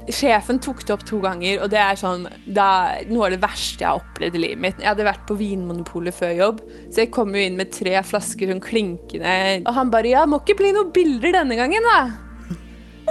Sjefen 0.10 0.58
tok 0.60 0.80
det 0.82 0.96
opp 0.96 1.04
to 1.06 1.20
ganger, 1.22 1.60
og 1.62 1.70
det 1.72 1.78
er 1.78 1.98
sånn 2.00 2.24
da, 2.50 2.98
noe 3.06 3.28
av 3.28 3.36
det 3.36 3.42
verste 3.44 3.84
jeg 3.84 3.88
har 3.88 4.00
opplevd 4.02 4.38
i 4.40 4.42
livet 4.42 4.62
mitt. 4.64 4.80
Jeg 4.82 4.90
hadde 4.90 5.06
vært 5.06 5.28
på 5.30 5.38
Vinmonopolet 5.38 6.16
før 6.18 6.34
jobb, 6.40 6.64
så 6.90 7.04
jeg 7.04 7.12
kom 7.14 7.36
jo 7.38 7.44
inn 7.46 7.60
med 7.60 7.70
tre 7.76 7.94
flasker 8.04 8.50
sånn 8.50 8.64
klinkende 8.66 9.36
Og 9.62 9.76
han 9.78 9.94
bare 9.94 10.10
'Ja, 10.10 10.26
må 10.26 10.42
ikke 10.42 10.58
bli 10.58 10.74
noen 10.74 10.92
bilder 10.92 11.38
denne 11.38 11.56
gangen, 11.56 11.86
da'. 11.86 12.10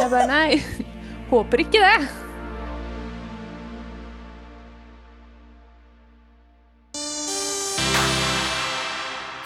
Jeg 0.01 0.11
bare 0.11 0.27
nei. 0.27 0.63
Håper 1.31 1.63
ikke 1.63 1.79
det. 1.79 2.09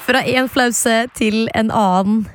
Fra 0.04 0.20
en 0.20 0.48
flause 0.48 1.06
til 1.16 1.48
en 1.54 1.70
annen. 1.70 2.26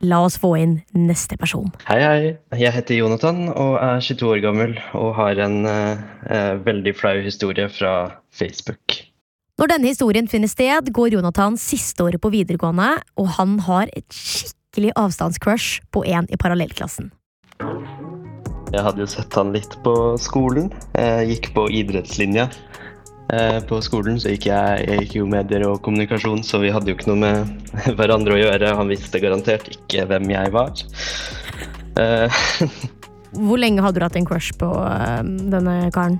La 0.00 0.22
oss 0.24 0.38
få 0.40 0.54
inn 0.56 0.78
neste 0.96 1.36
person. 1.36 1.68
Hei, 1.84 1.98
hei. 2.00 2.20
Jeg 2.56 2.72
heter 2.72 2.96
Jonathan 2.96 3.50
og 3.52 3.74
er 3.76 4.00
22 4.00 4.30
år 4.32 4.40
gammel 4.46 4.72
og 4.96 5.12
har 5.18 5.36
en 5.44 5.58
eh, 5.68 6.00
eh, 6.24 6.54
veldig 6.64 6.94
flau 6.96 7.18
historie 7.20 7.68
fra 7.68 7.92
Facebook. 8.32 8.96
Når 9.60 9.74
denne 9.74 9.90
historien 9.92 10.28
finner 10.30 10.48
sted, 10.48 10.88
går 10.96 11.12
Jonathan 11.18 11.58
siste 11.60 12.00
året 12.00 12.22
på 12.24 12.32
videregående, 12.32 12.94
og 13.20 13.28
han 13.36 13.58
har 13.66 13.92
et 13.92 14.08
skikkelig 14.08 14.94
avstandscrush 14.96 15.82
på 15.92 16.06
en 16.08 16.30
i 16.32 16.40
parallellklassen. 16.40 17.12
Jeg 18.70 18.86
hadde 18.86 19.02
jo 19.02 19.10
sett 19.10 19.36
han 19.36 19.52
litt 19.52 19.76
på 19.84 19.94
skolen. 20.22 20.70
Jeg 20.96 21.28
gikk 21.34 21.50
på 21.58 21.66
idrettslinja 21.76 22.48
på 23.68 23.78
skolen, 23.84 24.16
så 24.18 24.32
gikk 24.32 24.48
jeg, 24.48 24.86
jeg 24.88 25.04
gikk 25.04 25.16
jo 25.20 25.26
medier 25.30 25.62
og 25.68 25.80
kommunikasjon, 25.86 26.42
så 26.46 26.58
vi 26.62 26.72
hadde 26.74 26.90
jo 26.90 26.96
ikke 26.98 27.12
noe 27.12 27.20
med 27.20 27.68
hverandre 27.98 28.34
å 28.34 28.40
gjøre. 28.40 28.74
Han 28.80 28.90
visste 28.90 29.22
garantert 29.22 29.68
ikke 29.70 30.06
hvem 30.10 30.32
jeg 30.32 30.54
var. 30.54 30.82
Eh, 32.00 32.42
Hvor 33.46 33.60
lenge 33.62 33.82
hadde 33.84 34.00
du 34.00 34.04
hatt 34.04 34.18
en 34.18 34.26
crush 34.26 34.54
på 34.58 34.68
eh, 34.82 35.22
denne 35.52 35.76
karen? 35.94 36.18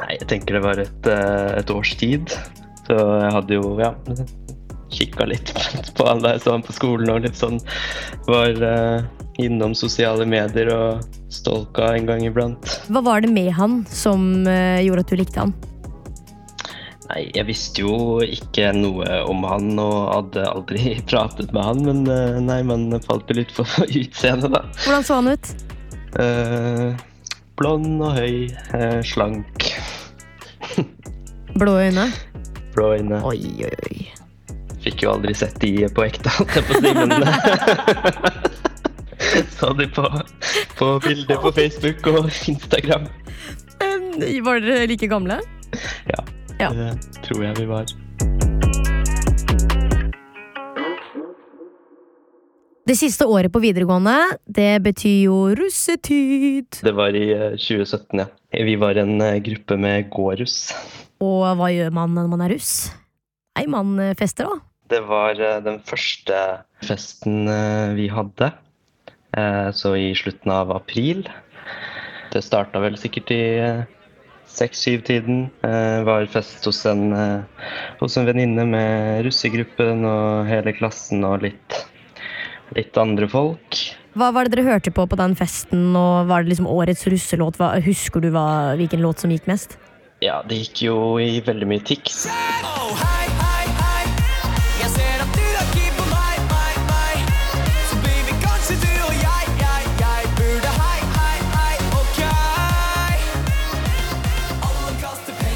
Nei, 0.00 0.14
jeg 0.16 0.28
tenker 0.30 0.56
det 0.56 0.64
var 0.64 0.80
et, 0.80 1.08
eh, 1.10 1.50
et 1.60 1.72
års 1.74 1.92
tid. 2.00 2.32
Så 2.86 2.96
jeg 2.96 3.34
hadde 3.36 3.58
jo, 3.58 3.74
ja 3.78 3.92
Kikka 4.90 5.28
litt 5.30 5.52
på 5.96 6.06
han 6.08 6.24
jeg 6.24 6.40
så 6.42 6.56
han 6.56 6.64
på 6.66 6.74
skolen 6.74 7.12
og 7.12 7.22
litt 7.26 7.38
sånn. 7.38 7.60
Var 8.26 8.64
eh, 8.66 9.08
innom 9.44 9.76
sosiale 9.78 10.26
medier 10.28 10.72
og 10.74 11.04
stalka 11.32 11.92
en 11.94 12.08
gang 12.08 12.24
iblant. 12.26 12.78
Hva 12.90 13.04
var 13.06 13.22
det 13.22 13.30
med 13.32 13.52
han 13.54 13.82
som 13.86 14.46
eh, 14.48 14.80
gjorde 14.86 15.06
at 15.06 15.12
du 15.12 15.20
likte 15.20 15.44
han? 15.44 15.54
Nei, 17.10 17.24
jeg 17.34 17.42
visste 17.48 17.82
jo 17.82 18.20
ikke 18.22 18.68
noe 18.76 19.06
om 19.26 19.40
han 19.48 19.72
og 19.82 19.94
hadde 20.12 20.44
aldri 20.46 20.92
pratet 21.10 21.50
med 21.56 21.64
han, 21.66 21.80
men 21.86 22.04
eh, 22.12 22.36
nei, 22.44 22.60
man 22.66 22.84
falt 23.02 23.26
jo 23.32 23.34
litt 23.40 23.50
for 23.56 23.66
utseendet, 24.02 24.52
da. 24.54 24.60
Hvordan 24.84 25.06
så 25.08 25.18
han 25.18 25.30
ut? 25.34 25.50
Eh, 26.22 26.88
blond 27.58 27.98
og 28.06 28.14
høy, 28.18 28.46
eh, 28.78 29.00
slank, 29.06 29.66
Blå 31.60 31.74
øyne? 31.82 32.06
blå 32.76 32.92
øyne. 32.94 33.18
Oi, 33.26 33.40
oi, 33.66 33.74
oi. 33.90 33.96
Fikk 34.84 35.02
jo 35.02 35.10
aldri 35.16 35.34
sett 35.36 35.58
de 35.60 35.72
på 35.92 36.04
ekte, 36.06 36.30
holdt 36.38 36.54
jeg 36.56 36.64
på 36.68 36.72
å 36.78 36.80
si, 36.80 36.90
men 36.94 37.10
Så 39.58 39.72
de 39.76 39.86
på, 39.92 40.04
på 40.78 40.86
bilder 41.04 41.42
på 41.42 41.50
Facebook 41.58 42.06
og 42.14 42.30
Instagram. 42.48 43.10
Eh, 43.82 44.38
Var 44.46 44.62
dere 44.64 44.86
like 44.88 45.10
gamle? 45.10 45.40
Ja, 46.08 46.22
Ja. 46.60 46.68
det 46.76 47.22
tror 47.24 47.44
jeg 47.46 47.56
vi 47.56 47.66
var. 47.70 47.88
Det 52.90 52.96
siste 52.98 53.24
året 53.30 53.52
på 53.54 53.60
videregående, 53.62 54.16
det 54.50 54.80
betyr 54.82 55.28
jo 55.28 55.36
russetid. 55.56 56.80
Det 56.82 56.92
var 56.96 57.14
i 57.16 57.28
eh, 57.32 57.52
2017, 57.54 58.18
ja. 58.18 58.26
Vi 58.66 58.74
var 58.80 58.98
en 58.98 59.20
eh, 59.22 59.38
gruppe 59.46 59.76
med 59.78 60.08
gåruss. 60.10 60.72
Og 61.22 61.44
hva 61.56 61.68
gjør 61.70 61.92
man 61.94 62.16
når 62.16 62.26
man 62.32 62.42
er 62.44 62.54
russ? 62.56 62.72
Nei, 63.56 63.68
man 63.70 63.94
eh, 64.02 64.16
fester, 64.18 64.50
da. 64.50 64.58
Det 64.90 65.04
var 65.06 65.38
eh, 65.38 65.60
den 65.62 65.78
første 65.86 66.40
festen 66.82 67.46
eh, 67.52 67.94
vi 67.94 68.08
hadde, 68.10 68.50
eh, 69.38 69.70
så 69.76 69.94
i 69.94 70.10
slutten 70.18 70.50
av 70.56 70.74
april. 70.74 71.22
Det 72.34 72.42
starta 72.42 72.82
vel 72.82 72.98
sikkert 72.98 73.30
i 73.36 73.42
seks-syv-tiden. 74.56 75.50
Eh, 75.66 76.02
Var 76.06 76.26
fest 76.32 76.64
hos 76.68 76.84
en, 76.86 77.12
eh, 77.12 77.66
hos 78.00 78.16
en 78.16 78.26
venninne 78.26 78.66
med 78.66 79.24
russegruppen 79.26 80.04
og 80.04 80.46
hele 80.50 80.74
klassen 80.76 81.24
og 81.24 81.42
litt, 81.42 81.78
litt 82.76 82.96
andre 83.00 83.28
folk. 83.28 83.80
Hva 84.18 84.32
var 84.34 84.44
det 84.44 84.56
dere 84.56 84.66
hørte 84.66 84.90
på 84.90 85.06
på 85.06 85.16
den 85.16 85.36
festen, 85.38 85.94
og 85.94 86.26
var 86.26 86.42
det 86.42 86.50
liksom 86.54 86.66
årets 86.66 87.06
russelåt? 87.06 87.60
Hva, 87.60 87.76
husker 87.84 88.20
du 88.20 88.30
hva, 88.34 88.74
hvilken 88.76 89.00
låt 89.04 89.22
som 89.22 89.30
gikk 89.30 89.46
mest? 89.46 89.78
Ja, 90.20 90.42
det 90.42 90.58
gikk 90.64 90.82
jo 90.90 90.96
i 91.22 91.40
veldig 91.40 91.68
mye 91.70 91.84
Tix. 91.86 92.26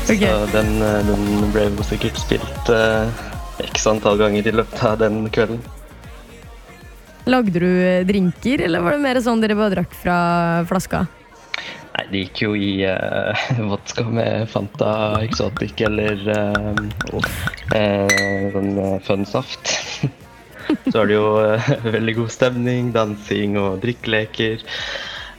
Penger. 0.08 0.34
Så 0.44 0.52
den, 0.54 0.70
eh, 0.82 1.00
den 1.08 1.52
ble 1.54 1.68
jo 1.70 1.86
sikkert 1.86 2.20
spilt 2.20 2.72
eh, 2.72 3.24
x 3.70 3.86
antall 3.90 4.20
ganger 4.20 4.46
i 4.46 4.54
løpet 4.54 4.84
av 4.84 4.98
den 5.02 5.24
kvelden. 5.34 5.60
Lagde 7.30 7.60
du 7.60 7.68
eh, 7.68 8.04
drinker, 8.04 8.60
eller 8.66 8.84
var 8.84 8.96
det 8.96 9.04
mer 9.04 9.20
sånn 9.24 9.40
dere 9.40 9.56
bare 9.56 9.78
drakk 9.78 9.94
fra 9.96 10.16
flaska? 10.68 11.06
Nei, 11.94 12.04
det 12.10 12.20
gikk 12.24 12.40
jo 12.42 12.54
i 12.58 12.72
uh, 12.90 13.44
vodka 13.70 14.02
med 14.10 14.48
Fanta 14.50 14.90
Exotic 15.22 15.78
eller 15.86 16.18
uh, 16.26 16.74
sånn 17.70 18.72
eh, 18.82 18.98
fun-saft. 19.06 19.74
Så 20.90 21.04
er 21.04 21.10
det 21.10 21.14
jo 21.16 21.28
veldig 21.96 22.16
god 22.18 22.34
stemning, 22.34 22.90
dansing 22.94 23.58
og 23.60 23.78
drikkeleker. 23.84 24.64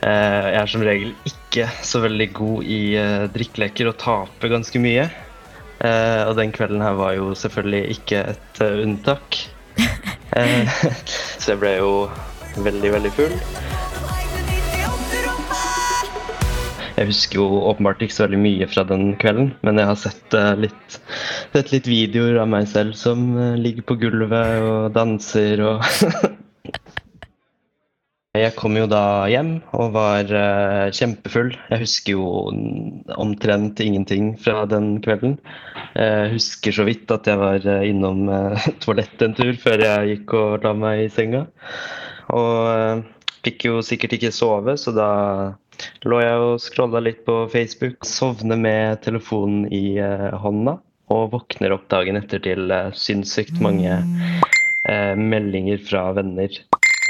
Jeg 0.05 0.57
er 0.60 0.69
som 0.69 0.84
regel 0.86 1.15
ikke 1.25 1.45
så 1.85 2.01
veldig 2.03 2.27
god 2.35 2.67
i 2.67 2.79
uh, 3.00 3.27
drikkeleker 3.31 3.88
og 3.88 3.95
taper 4.01 4.51
ganske 4.51 4.81
mye. 4.83 5.07
Uh, 5.79 6.29
og 6.29 6.38
den 6.39 6.53
kvelden 6.55 6.83
her 6.83 6.95
var 6.95 7.15
jo 7.17 7.33
selvfølgelig 7.35 7.97
ikke 7.97 8.21
et 8.33 8.62
uh, 8.63 8.81
unntak. 8.83 9.39
Uh, 10.35 10.67
så 11.41 11.53
jeg 11.53 11.62
ble 11.63 11.74
jo 11.77 11.91
veldig, 12.63 12.91
veldig 12.97 13.13
full. 13.15 13.35
Jeg 16.95 17.09
husker 17.09 17.41
jo 17.41 17.47
åpenbart 17.71 18.05
ikke 18.05 18.15
så 18.15 18.24
veldig 18.24 18.39
mye 18.39 18.67
fra 18.71 18.85
den 18.88 19.09
kvelden, 19.19 19.50
men 19.67 19.81
jeg 19.81 19.89
har 19.89 19.97
sett, 20.00 20.38
litt, 20.55 21.00
sett 21.51 21.74
litt 21.74 21.89
videoer 21.91 22.39
av 22.39 22.47
meg 22.47 22.69
selv 22.71 22.95
som 22.95 23.33
ligger 23.59 23.83
på 23.83 23.97
gulvet 24.00 24.63
og 24.63 24.95
danser 24.95 25.59
og 25.74 25.83
Jeg 28.46 28.54
kom 28.60 28.78
jo 28.78 28.86
da 28.90 29.25
hjem 29.32 29.56
og 29.74 29.96
var 29.96 30.30
uh, 30.30 30.94
kjempefull. 30.94 31.52
Jeg 31.72 31.82
husker 31.82 32.14
jo 32.14 32.28
omtrent 33.18 33.82
ingenting 33.82 34.36
fra 34.38 34.68
den 34.70 35.00
kvelden. 35.06 35.40
Jeg 35.98 36.36
husker 36.36 36.75
så 36.78 36.86
vidt 36.86 37.10
at 37.16 37.25
jeg 37.30 37.42
var 37.42 37.66
eh, 37.66 37.90
innom 37.90 38.30
uh, 38.30 38.70
toalettet 38.84 39.25
en 39.25 39.36
tur 39.38 39.54
før 39.62 39.82
jeg 39.88 40.12
gikk 40.12 40.38
og 40.38 40.68
la 40.68 40.75
meg 40.78 41.06
i 41.08 41.12
senga. 41.14 41.46
Og 42.36 42.54
uh, 42.70 43.04
fikk 43.46 43.68
jo 43.70 43.84
sikkert 43.86 44.18
ikke 44.18 44.34
sove, 44.34 44.78
så 44.82 44.94
da 44.96 45.10
lå 46.08 46.20
jeg 46.22 46.44
og 46.44 46.62
scrolla 46.64 47.02
litt 47.04 47.24
på 47.28 47.38
Facebook. 47.52 48.06
Sovner 48.08 48.60
med 48.60 49.02
telefonen 49.06 49.66
i 49.74 49.98
eh, 50.02 50.32
hånda 50.42 50.80
og 51.14 51.28
våkner 51.36 51.75
opp 51.75 51.86
dagen 51.94 52.18
etter 52.20 52.42
til 52.46 52.72
eh, 52.74 52.94
sinnssykt 52.98 53.62
mange 53.64 54.00
eh, 54.00 55.14
meldinger 55.20 55.82
fra 55.86 56.08
venner. 56.18 56.62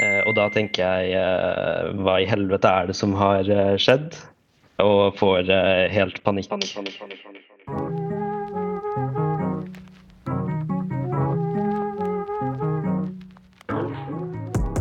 Eh, 0.04 0.20
og 0.28 0.34
da 0.36 0.50
tenker 0.52 0.84
jeg 0.84 1.16
eh, 1.16 1.92
hva 2.04 2.18
i 2.20 2.28
helvete 2.28 2.68
er 2.68 2.90
det 2.90 2.96
som 2.98 3.14
har 3.16 3.48
eh, 3.48 3.76
skjedd? 3.80 4.18
Og 4.84 5.16
får 5.16 5.48
helt 5.88 6.18
panikk. 6.20 6.50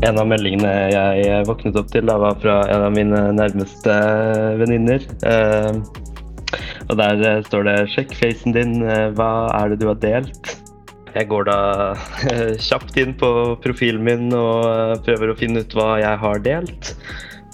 En 0.04 0.20
av 0.20 0.28
meldingene 0.28 0.74
jeg 0.92 1.48
våknet 1.48 1.80
opp 1.80 1.88
til, 1.96 2.04
da, 2.12 2.18
var 2.20 2.36
fra 2.44 2.58
en 2.74 2.84
av 2.90 2.92
mine 2.98 3.24
nærmeste 3.40 3.96
venninner. 4.60 5.08
Eh, 5.24 5.80
og 6.92 7.00
der 7.00 7.24
står 7.48 7.64
det 7.66 7.80
'sjekk 7.96 8.12
facen 8.20 8.54
din, 8.54 8.78
hva 9.16 9.32
er 9.64 9.72
det 9.72 9.80
du 9.80 9.88
har 9.88 9.98
delt'? 10.04 10.65
Jeg 11.16 11.30
går 11.32 11.46
da 11.48 11.60
kjapt 12.68 12.98
inn 13.00 13.14
på 13.16 13.30
profilen 13.64 14.04
min 14.04 14.34
og 14.36 14.66
eh, 14.68 14.98
prøver 15.06 15.32
å 15.32 15.38
finne 15.40 15.64
ut 15.64 15.76
hva 15.78 15.94
jeg 16.02 16.20
har 16.20 16.42
delt. 16.44 16.92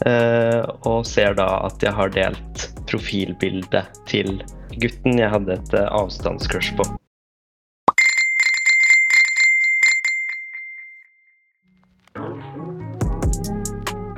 Eh, 0.10 0.66
og 0.90 1.06
ser 1.06 1.36
da 1.38 1.46
at 1.68 1.84
jeg 1.86 1.94
har 1.94 2.10
delt 2.16 2.66
profilbildet 2.90 4.02
til 4.10 4.40
gutten 4.82 5.22
jeg 5.22 5.30
hadde 5.30 5.60
et 5.60 5.78
eh, 5.78 5.94
avstandscrush 5.94 6.74
på. 6.80 6.90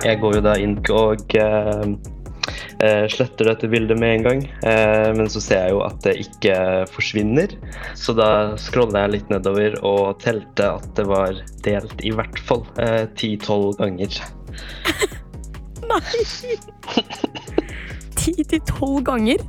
Jeg 0.04 0.20
går 0.24 0.40
jo 0.40 0.44
da 0.44 0.56
inn 0.60 0.80
og 0.92 1.36
sletter 3.12 3.48
dette 3.52 3.68
bildet 3.72 4.00
med 4.02 4.18
en 4.18 4.26
gang. 4.28 4.42
Eh, 4.68 5.10
men 5.18 5.30
så 5.32 5.42
ser 5.44 5.66
jeg 5.68 5.76
jo 5.76 5.82
at 5.86 6.00
det 6.06 6.16
ikke 6.26 6.56
forsvinner. 6.92 7.54
Så 8.00 8.16
da 8.18 8.30
scroller 8.62 9.06
jeg 9.06 9.14
litt 9.18 9.34
nedover 9.34 9.78
og 9.86 10.20
telte 10.24 10.72
at 10.80 10.88
det 10.98 11.06
var 11.10 11.38
delt 11.66 12.04
i 12.04 12.12
hvert 12.16 12.40
fall 12.48 12.64
ti-tolv 13.20 13.78
ganger. 13.80 14.20
Nei! 15.90 16.02
Ti 18.20 18.34
til 18.44 18.62
tolv 18.70 19.02
ganger? 19.10 19.44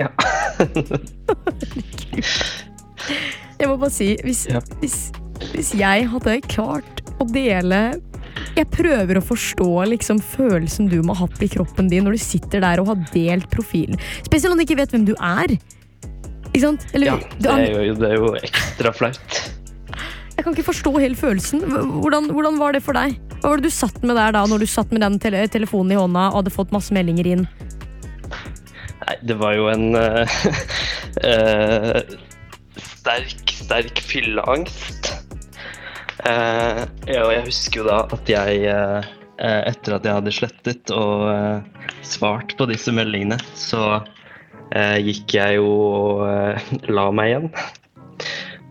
Ja. 0.00 0.08
Jeg 3.60 3.68
må 3.70 3.76
bare 3.78 3.90
si, 3.94 4.16
hvis, 4.24 4.46
Ja. 4.50 4.60
hvis, 4.80 4.96
hvis 5.54 5.70
jeg 5.78 6.08
hadde 6.10 6.40
klart 6.50 7.02
å 7.22 7.26
dele 7.30 7.80
Jeg 8.54 8.68
prøver 8.70 9.18
å 9.18 9.24
forstå 9.24 9.68
liksom 9.90 10.20
følelsen 10.22 10.88
du 10.90 11.00
må 11.06 11.16
ha 11.16 11.26
hatt 11.26 11.42
i 11.42 11.50
kroppen 11.50 11.90
din 11.90 12.06
når 12.06 12.16
du 12.16 12.22
sitter 12.22 12.62
der 12.64 12.82
og 12.82 12.92
har 12.92 13.02
delt 13.12 13.48
profilen. 13.52 13.98
Spesielt 14.26 14.52
når 14.54 14.62
du 14.62 14.66
ikke 14.68 14.80
vet 14.82 14.94
hvem 14.94 15.06
du 15.08 15.14
er. 15.18 15.56
Ikke 16.54 16.64
sant? 16.68 16.86
Eller, 16.94 17.10
ja 17.10 17.18
det, 17.42 17.50
er 17.50 17.68
jo, 17.72 17.98
det 17.98 18.10
er 18.10 18.18
jo 18.20 18.32
ekstra 18.38 18.94
flaut. 18.94 19.38
jeg 20.36 20.44
kan 20.44 20.54
ikke 20.54 20.68
forstå 20.70 20.92
hele 21.00 21.18
følelsen. 21.18 21.64
Hvordan, 21.66 22.30
hvordan 22.34 22.60
var 22.62 22.76
det 22.76 22.84
for 22.86 22.96
deg? 22.98 23.18
Hva 23.40 23.52
var 23.52 23.60
det 23.60 23.68
du 23.68 23.74
satt 23.74 23.98
med 24.06 24.16
der 24.16 24.36
da, 24.36 24.44
når 24.48 24.62
du 24.62 24.68
satt 24.70 24.92
med 24.94 25.02
den 25.04 25.18
tele 25.20 25.42
telefonen 25.50 25.96
i 25.96 25.98
hånda 25.98 26.28
og 26.30 26.42
hadde 26.42 26.54
fått 26.54 26.74
masse 26.74 26.94
meldinger 26.94 27.26
inn? 27.34 27.48
Nei, 29.04 29.16
det 29.26 29.36
var 29.36 29.58
jo 29.58 29.66
en 29.68 29.98
uh, 29.98 30.38
uh, 31.28 31.98
sterk, 32.80 33.52
sterk 33.52 34.00
fylleangst. 34.00 35.13
Eh, 36.24 36.82
ja, 37.10 37.22
og 37.26 37.32
jeg 37.34 37.44
husker 37.50 37.82
jo 37.82 37.86
da 37.88 38.00
at 38.16 38.30
jeg, 38.30 38.60
eh, 38.70 39.08
eh, 39.44 39.62
etter 39.68 39.98
at 39.98 40.06
jeg 40.08 40.16
hadde 40.16 40.32
slettet 40.32 40.92
og 40.94 41.26
eh, 41.28 41.88
svart 42.06 42.54
på 42.56 42.68
disse 42.70 42.94
meldingene, 42.96 43.36
så 43.58 43.98
eh, 44.72 45.00
gikk 45.04 45.36
jeg 45.36 45.58
jo 45.58 45.68
og 45.68 46.22
eh, 46.30 46.70
la 46.88 47.10
meg 47.12 47.32
igjen. 47.32 47.50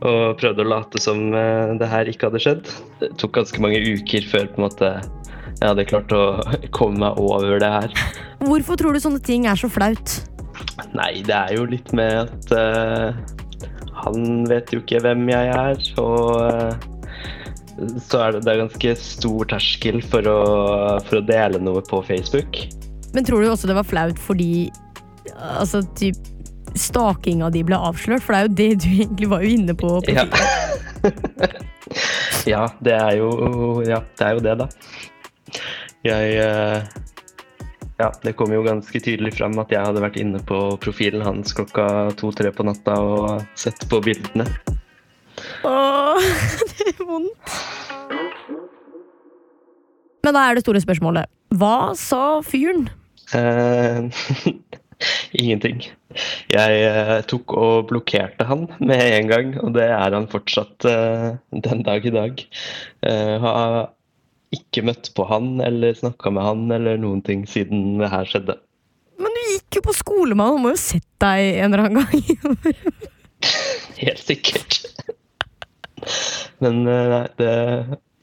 Og 0.03 0.33
prøvde 0.41 0.65
å 0.65 0.71
late 0.71 0.99
som 0.99 1.29
eh, 1.37 1.75
det 1.79 1.91
her 1.91 2.09
ikke 2.09 2.31
hadde 2.31 2.41
skjedd. 2.41 2.71
Det 3.03 3.13
tok 3.21 3.37
ganske 3.37 3.61
mange 3.63 3.83
uker 3.85 4.25
før 4.31 4.49
på 4.49 4.59
en 4.59 4.67
måte 4.67 4.95
jeg 5.63 5.69
hadde 5.69 5.85
klart 5.87 6.11
å 6.11 6.23
komme 6.75 7.05
meg 7.05 7.19
over 7.21 7.61
det 7.61 7.69
her. 7.69 7.93
Hvorfor 8.43 8.79
tror 8.79 8.97
du 8.97 8.99
sånne 9.03 9.21
ting 9.23 9.45
er 9.47 9.59
så 9.59 9.69
flaut? 9.71 10.17
Nei, 10.97 11.21
det 11.25 11.37
er 11.37 11.53
jo 11.55 11.67
litt 11.69 11.93
med 11.95 12.25
at 12.25 12.51
eh, 12.57 13.69
han 14.03 14.43
vet 14.49 14.73
jo 14.73 14.81
ikke 14.81 14.99
hvem 15.05 15.29
jeg 15.31 15.53
er, 15.53 15.85
og 16.01 16.41
eh, 16.49 16.89
så 18.03 18.19
er 18.21 18.35
det, 18.35 18.43
det 18.45 18.53
er 18.53 18.61
ganske 18.65 18.95
stor 19.01 19.49
terskel 19.49 20.01
for 20.05 20.27
å, 20.29 20.39
for 21.07 21.19
å 21.19 21.25
dele 21.25 21.61
noe 21.63 21.81
på 21.87 22.01
Facebook. 22.05 22.63
Men 23.13 23.25
tror 23.25 23.43
du 23.43 23.49
også 23.51 23.69
det 23.69 23.77
var 23.77 23.87
flaut 23.87 24.19
fordi 24.21 24.69
altså, 25.33 25.83
typ, 25.97 26.17
stakinga 26.79 27.51
di 27.53 27.63
ble 27.65 27.77
avslørt? 27.77 28.23
For 28.25 28.33
det 28.33 28.39
er 28.39 28.47
jo 28.47 28.57
det 28.59 28.69
du 28.83 28.89
egentlig 28.89 29.29
var 29.31 29.45
jo 29.45 29.53
inne 29.57 29.77
på. 29.77 29.93
Ja. 30.09 30.25
ja, 32.53 32.65
det 32.83 32.97
er 32.97 33.17
jo 33.19 33.29
Ja, 33.85 34.03
det 34.17 34.27
er 34.27 34.37
jo 34.37 34.43
det, 34.45 34.57
da. 34.63 34.69
Jeg 36.03 36.37
eh, 36.41 36.93
Ja, 38.01 38.09
det 38.23 38.35
kom 38.39 38.53
jo 38.53 38.63
ganske 38.65 38.99
tydelig 38.99 39.35
fram 39.37 39.57
at 39.61 39.71
jeg 39.71 39.85
hadde 39.85 40.01
vært 40.03 40.17
inne 40.19 40.41
på 40.43 40.59
profilen 40.81 41.23
hans 41.25 41.53
klokka 41.55 42.11
to-tre 42.19 42.51
på 42.53 42.65
natta 42.65 42.97
og 42.99 43.43
sett 43.59 43.85
på 43.89 44.01
bildene. 44.03 44.47
Åh, 45.63 46.17
vondt. 47.09 47.57
Men 50.23 50.37
da 50.37 50.45
er 50.47 50.55
det 50.55 50.63
store 50.63 50.83
spørsmålet. 50.83 51.31
Hva 51.53 51.93
sa 51.99 52.39
fyren? 52.45 52.87
Uh, 53.33 54.07
ingenting. 55.41 55.83
Jeg 56.53 56.83
eh, 56.85 57.17
tok 57.29 57.55
og 57.57 57.87
blokkerte 57.89 58.45
han 58.47 58.67
med 58.79 59.01
en 59.01 59.31
gang, 59.31 59.55
og 59.63 59.73
det 59.77 59.87
er 59.89 60.15
han 60.15 60.29
fortsatt 60.31 60.85
uh, 60.87 61.33
den 61.65 61.83
dag 61.85 62.05
i 62.05 62.13
dag. 62.13 62.43
Eh, 63.07 63.35
har 63.43 63.77
ikke 64.53 64.83
møtt 64.85 65.09
på 65.17 65.25
han 65.29 65.57
eller 65.65 65.97
snakka 65.97 66.29
med 66.33 66.45
han 66.45 66.67
eller 66.75 67.01
noen 67.01 67.23
ting 67.25 67.47
siden 67.49 67.97
det 68.01 68.11
her 68.13 68.29
skjedde. 68.29 68.59
Men 69.17 69.33
du 69.33 69.41
gikk 69.55 69.79
jo 69.79 69.85
på 69.89 69.97
skole 69.97 70.37
med 70.37 70.45
han, 70.45 70.59
han 70.59 70.65
må 70.65 70.73
jo 70.73 70.77
ha 70.77 70.83
sett 70.83 71.09
deg 71.23 71.63
en 71.63 71.73
eller 71.73 71.87
annen 71.87 72.05
gang. 72.05 72.77
Helt 74.03 74.21
sikkert. 74.21 74.83
Men 76.63 76.81
eh, 76.87 77.05
nei, 77.11 77.27
det, 77.39 77.51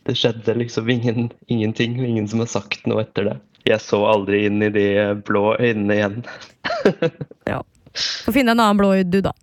det 0.08 0.16
skjedde 0.18 0.54
liksom 0.58 0.88
ingen, 0.92 1.28
ingenting. 1.52 1.98
Ingen 2.04 2.28
som 2.30 2.40
har 2.42 2.48
sagt 2.50 2.86
noe 2.90 3.04
etter 3.04 3.28
det. 3.30 3.36
Jeg 3.68 3.82
så 3.84 4.00
aldri 4.08 4.46
inn 4.48 4.62
i 4.64 4.70
de 4.72 4.86
blå 5.28 5.52
øynene 5.60 5.98
igjen. 5.98 6.18
ja. 7.52 7.60
Få 8.24 8.32
finne 8.32 8.54
en 8.54 8.62
annen 8.62 8.80
blå 8.80 8.94
du, 9.04 9.20
da. 9.28 9.34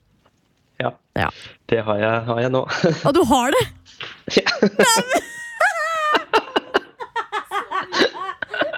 Ja, 0.82 0.92
Ja. 1.18 1.30
det 1.70 1.80
har 1.86 1.98
jeg, 2.02 2.26
har 2.30 2.42
jeg 2.42 2.52
nå. 2.54 2.64
Og 3.08 3.14
du 3.18 3.24
har 3.30 3.54
det! 3.54 3.66
Ja. 4.42 4.52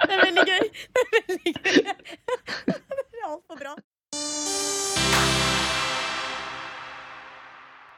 Det 0.00 0.16
er 0.16 0.22
veldig 0.24 0.44
gøy. 0.48 0.64
Det 0.90 1.02
er 1.02 1.10
veldig 1.16 1.52
gøy. 1.54 1.92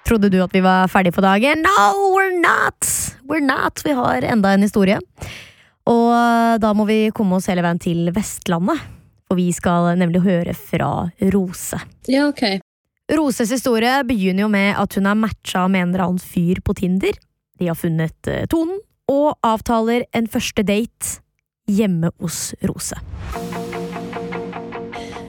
Trodde 0.07 0.29
du 0.33 0.41
at 0.43 0.55
vi 0.55 0.63
var 0.65 0.91
ferdige 0.91 1.15
for 1.15 1.25
dagen? 1.25 1.63
No, 1.63 1.93
we're 2.15 2.35
not! 2.41 2.89
We're 3.29 3.45
not. 3.45 3.85
Vi 3.85 3.95
har 3.97 4.23
enda 4.23 4.53
en 4.53 4.67
historie. 4.67 4.99
Og 5.89 6.09
eh, 6.15 6.59
da 6.63 6.73
må 6.77 6.87
vi 6.89 6.99
komme 7.15 7.39
oss 7.39 7.49
hele 7.51 7.65
veien 7.65 7.81
til 7.83 8.11
Vestlandet. 8.15 8.83
For 9.31 9.39
vi 9.39 9.49
skal 9.55 9.95
nemlig 9.97 10.25
høre 10.27 10.55
fra 10.59 11.09
Rose. 11.33 11.79
Ja, 12.11 12.27
ok. 12.29 12.61
Roses 13.13 13.51
historie 13.53 14.03
begynner 14.07 14.47
jo 14.47 14.53
med 14.53 14.77
at 14.79 14.95
hun 14.97 15.09
er 15.09 15.19
matcha 15.19 15.67
med 15.69 15.87
en 15.87 15.95
eller 15.95 16.07
annen 16.07 16.23
fyr 16.23 16.61
på 16.65 16.75
Tinder. 16.79 17.17
De 17.59 17.69
har 17.71 17.79
funnet 17.79 18.29
eh, 18.31 18.45
tonen, 18.51 18.79
og 19.11 19.35
avtaler 19.45 20.07
en 20.17 20.29
første 20.31 20.65
date 20.65 21.19
hjemme 21.71 22.13
hos 22.23 22.53
Rose. 22.67 22.97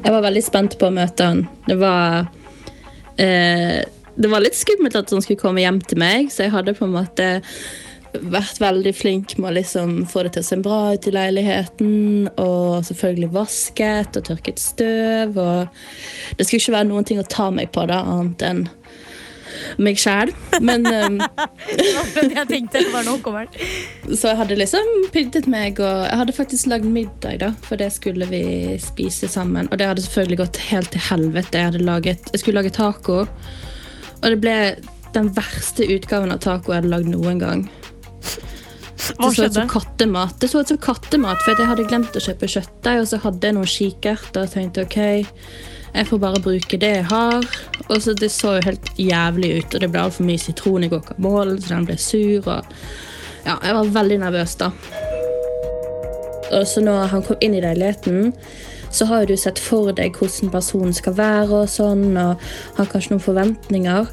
Jeg 0.04 0.12
var 0.12 0.24
veldig 0.26 0.44
spent 0.44 0.78
på 0.80 0.90
å 0.90 0.94
møte 0.94 1.28
han. 1.30 1.44
Det 1.68 1.78
var 1.80 2.26
eh, 3.16 3.84
Det 4.15 4.30
var 4.30 4.43
litt 4.43 4.58
skummelt 4.58 4.97
at 4.99 5.10
han 5.13 5.23
skulle 5.26 5.41
komme 5.41 5.63
hjem 5.63 5.82
til 5.82 5.99
meg, 6.02 6.30
så 6.34 6.45
jeg 6.45 6.54
hadde 6.54 6.76
på 6.78 6.86
en 6.86 6.95
måte 6.95 7.30
vært 8.13 8.60
veldig 8.62 8.93
flink 8.93 9.34
med 9.39 9.49
å 9.49 9.56
liksom 9.58 9.95
få 10.10 10.26
det 10.26 10.36
til 10.36 10.43
å 10.43 10.47
se 10.47 10.58
bra 10.62 10.80
ut 10.93 11.08
i 11.10 11.13
leiligheten. 11.15 12.30
Og 12.38 12.86
selvfølgelig 12.86 13.32
vasket 13.34 14.19
og 14.19 14.28
tørket 14.30 14.62
støv. 14.62 15.39
Og 15.41 16.38
det 16.38 16.45
skulle 16.45 16.62
ikke 16.62 16.78
være 16.78 16.89
noen 16.91 17.10
ting 17.10 17.21
å 17.21 17.28
ta 17.30 17.49
meg 17.54 17.73
på, 17.73 17.88
da, 17.89 18.04
annet 18.13 18.45
enn 18.45 18.65
meg 19.82 19.99
sjæl. 20.02 20.32
Men 20.65 20.86
um, 21.06 21.19
jeg 21.69 22.45
tenkte 22.49 22.86
bare 22.93 23.06
nå 23.08 23.17
kommer 23.26 23.49
den. 23.49 24.13
Så 24.13 24.32
jeg 24.32 24.39
hadde 24.41 24.60
liksom 24.60 24.93
pyntet 25.13 25.49
meg, 25.49 25.82
og 25.82 26.08
jeg 26.08 26.21
hadde 26.21 26.38
faktisk 26.38 26.69
lagd 26.71 26.88
middag, 26.89 27.39
da, 27.43 27.54
for 27.65 27.82
det 27.82 27.91
skulle 27.95 28.30
vi 28.30 28.43
spise 28.82 29.30
sammen. 29.32 29.69
Og 29.71 29.80
det 29.80 29.89
hadde 29.89 30.06
selvfølgelig 30.06 30.41
gått 30.45 30.63
helt 30.69 30.93
til 30.93 31.06
helvete. 31.10 31.65
Jeg, 31.65 31.86
laget, 31.86 32.34
jeg 32.34 32.43
skulle 32.43 32.62
lage 32.62 32.76
taco, 32.76 33.23
og 34.24 34.32
det 34.32 34.40
ble 34.42 34.58
den 35.14 35.30
verste 35.36 35.86
utgaven 35.94 36.32
av 36.34 36.42
taco 36.42 36.72
jeg 36.72 36.82
hadde 36.82 36.94
lagd 36.94 37.12
noen 37.12 37.42
gang. 37.42 37.64
Hva 39.04 39.28
det 39.28 39.36
så 39.36 39.46
ut 39.50 39.58
som 39.58 39.70
kattemat. 39.70 40.36
Det 40.40 40.48
så 40.50 40.64
ut 40.64 40.72
som 40.72 40.80
kattemat, 40.82 41.42
for 41.44 41.60
jeg 41.60 41.70
hadde 41.70 41.86
glemt 41.90 42.16
å 42.16 42.24
kjøpe 42.24 42.50
kjøttdeig, 42.50 43.02
og 43.02 43.10
så 43.12 43.20
hadde 43.26 43.50
jeg 43.50 43.58
noen 43.58 43.70
kikerter 43.70 44.48
og 44.48 44.54
tenkte 44.54 44.86
ok, 44.88 45.00
jeg 45.94 46.10
får 46.10 46.22
bare 46.24 46.42
bruke 46.42 46.80
det 46.82 46.92
jeg 46.96 47.08
har. 47.12 47.48
Og 47.90 47.98
så 48.02 48.14
Det 48.18 48.32
så 48.32 48.56
jo 48.56 48.66
helt 48.66 48.88
jævlig 48.98 49.58
ut, 49.60 49.76
og 49.76 49.82
det 49.82 49.92
ble 49.92 50.02
altfor 50.02 50.26
mye 50.26 50.42
sitron 50.42 50.88
i 50.88 50.90
guacamolen, 50.90 51.62
så 51.62 51.76
den 51.76 51.86
ble 51.86 51.98
sur. 51.98 52.48
og 52.48 52.66
ja, 53.46 53.58
Jeg 53.62 53.76
var 53.76 53.94
veldig 54.00 54.20
nervøs 54.20 54.56
da. 54.56 54.72
Og 56.54 56.68
så 56.68 56.82
når 56.82 57.08
han 57.12 57.24
kom 57.24 57.38
inn 57.42 57.56
i 57.56 57.62
leiligheten, 57.62 58.34
så 58.94 59.08
har 59.10 59.26
du 59.26 59.34
sett 59.38 59.60
for 59.62 59.92
deg 59.96 60.18
hvordan 60.20 60.52
personen 60.54 60.94
skal 60.94 61.16
være, 61.18 61.64
og 61.64 61.72
sånn, 61.72 62.12
og 62.20 62.42
har 62.78 62.92
kanskje 62.92 63.16
noen 63.16 63.26
forventninger. 63.26 64.12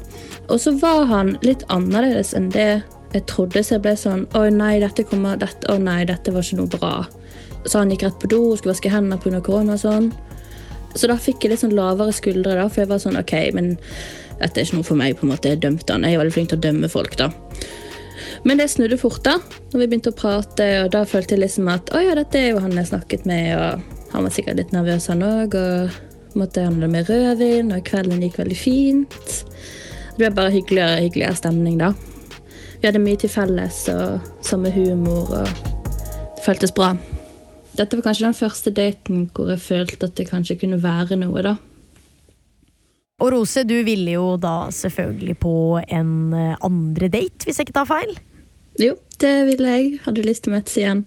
Og 0.49 0.57
så 0.59 0.73
var 0.81 1.05
han 1.11 1.35
litt 1.45 1.63
annerledes 1.69 2.33
enn 2.37 2.49
det 2.53 2.81
jeg 3.11 3.25
trodde, 3.27 3.61
så 3.63 3.75
jeg 3.75 3.83
ble 3.83 3.91
sånn 3.99 4.21
Å 4.39 4.45
nei, 4.55 4.77
dette 4.79 5.03
kommer 5.03 5.35
dette, 5.35 5.67
Å 5.67 5.75
nei, 5.75 6.05
dette 6.07 6.31
var 6.31 6.45
ikke 6.45 6.61
noe 6.61 6.71
bra. 6.71 6.91
Så 7.65 7.81
han 7.81 7.91
gikk 7.91 8.05
rett 8.07 8.19
på 8.21 8.29
do 8.31 8.39
og 8.49 8.57
skulle 8.57 8.73
vaske 8.73 8.91
hendene 8.91 9.19
pga. 9.21 9.41
korona 9.43 9.75
og 9.75 9.83
sånn. 9.83 10.07
Så 10.95 11.07
da 11.11 11.17
fikk 11.19 11.43
jeg 11.43 11.53
litt 11.53 11.61
sånn 11.61 11.75
lavere 11.75 12.15
skuldre, 12.15 12.55
da, 12.55 12.69
for 12.69 12.83
jeg 12.83 12.89
var 12.89 13.03
sånn 13.03 13.19
OK, 13.19 13.35
men 13.55 13.75
dette 14.39 14.57
er 14.57 14.65
ikke 14.65 14.79
noe 14.79 14.87
for 14.87 14.99
meg. 14.99 15.17
på 15.19 15.27
en 15.27 15.33
måte, 15.35 15.49
Jeg 15.49 15.61
dømte 15.61 15.93
han. 15.93 16.03
Jeg 16.03 16.15
er 16.15 16.23
veldig 16.23 16.33
flink 16.33 16.49
til 16.49 16.57
å 16.57 16.61
dømme 16.61 16.89
folk, 16.89 17.17
da. 17.17 17.31
Men 18.43 18.57
det 18.57 18.71
snudde 18.71 18.97
fort, 18.97 19.23
da 19.23 19.37
når 19.71 19.79
vi 19.79 19.87
begynte 19.87 20.11
å 20.11 20.17
prate. 20.17 20.67
og 20.83 20.91
Da 20.91 21.03
følte 21.05 21.35
jeg 21.35 21.43
liksom 21.45 21.67
at 21.71 21.91
å 21.93 22.01
ja, 22.01 22.15
dette 22.15 22.39
er 22.39 22.49
jo 22.51 22.59
han 22.63 22.71
jeg 22.71 22.87
snakket 22.87 23.25
med. 23.25 23.57
og 23.57 24.00
Han 24.11 24.25
var 24.27 24.33
sikkert 24.35 24.59
litt 24.59 24.73
nervøs, 24.75 25.07
han 25.11 25.23
òg. 25.25 25.55
Og 25.57 26.37
måtte 26.39 26.63
handle 26.63 26.87
med 26.91 27.09
rødvin, 27.09 27.71
og 27.75 27.83
kvelden 27.87 28.23
gikk 28.23 28.39
veldig 28.39 28.57
fint. 28.57 29.17
Det 30.11 30.19
ble 30.19 30.31
bare 30.35 30.53
hyggeligere 30.53 30.99
og 30.99 31.07
hyggeligere 31.07 31.39
stemning, 31.39 31.79
da. 31.81 31.91
Vi 32.81 32.87
hadde 32.87 33.01
mye 33.03 33.19
til 33.19 33.29
felles 33.29 33.83
og 33.93 34.45
samme 34.45 34.71
humor, 34.73 35.27
og 35.41 35.49
det 36.37 36.45
føltes 36.45 36.73
bra. 36.75 36.93
Dette 37.77 37.97
var 37.97 38.07
kanskje 38.07 38.27
den 38.27 38.37
første 38.37 38.73
daten 38.75 39.27
hvor 39.35 39.51
jeg 39.53 39.63
følte 39.63 40.09
at 40.09 40.17
det 40.17 40.27
kanskje 40.31 40.57
kunne 40.63 40.81
være 40.83 41.19
noe, 41.21 41.43
da. 41.45 41.55
Og 43.21 43.29
Rose, 43.35 43.63
du 43.69 43.77
ville 43.85 44.15
jo 44.15 44.33
da 44.41 44.71
selvfølgelig 44.73 45.35
på 45.43 45.53
en 45.83 46.33
eh, 46.33 46.55
andre 46.65 47.07
date, 47.13 47.45
hvis 47.45 47.59
jeg 47.59 47.69
ikke 47.69 47.77
tar 47.77 47.89
feil? 47.89 48.15
Jo, 48.81 48.95
det 49.21 49.35
ville 49.51 49.75
jeg. 49.75 49.99
Hadde 50.07 50.25
lyst 50.25 50.47
til 50.47 50.51
å 50.51 50.55
møtes 50.55 50.77
igjen. 50.81 51.03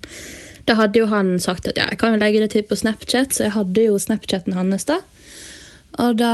Da 0.65 0.77
hadde 0.79 1.03
jo 1.03 1.09
han 1.11 1.35
sagt 1.43 1.69
at 1.69 1.79
ja, 1.79 1.89
jeg 1.91 2.01
kan 2.01 2.15
jo 2.15 2.21
legge 2.23 2.41
det 2.41 2.53
til 2.55 2.65
på 2.69 2.79
Snapchat, 2.79 3.35
så 3.37 3.49
jeg 3.49 3.57
hadde 3.57 3.89
jo 3.89 3.99
Snapchaten 4.01 4.57
hans 4.57 4.89
da. 4.89 5.01
Og 6.03 6.17
da 6.19 6.31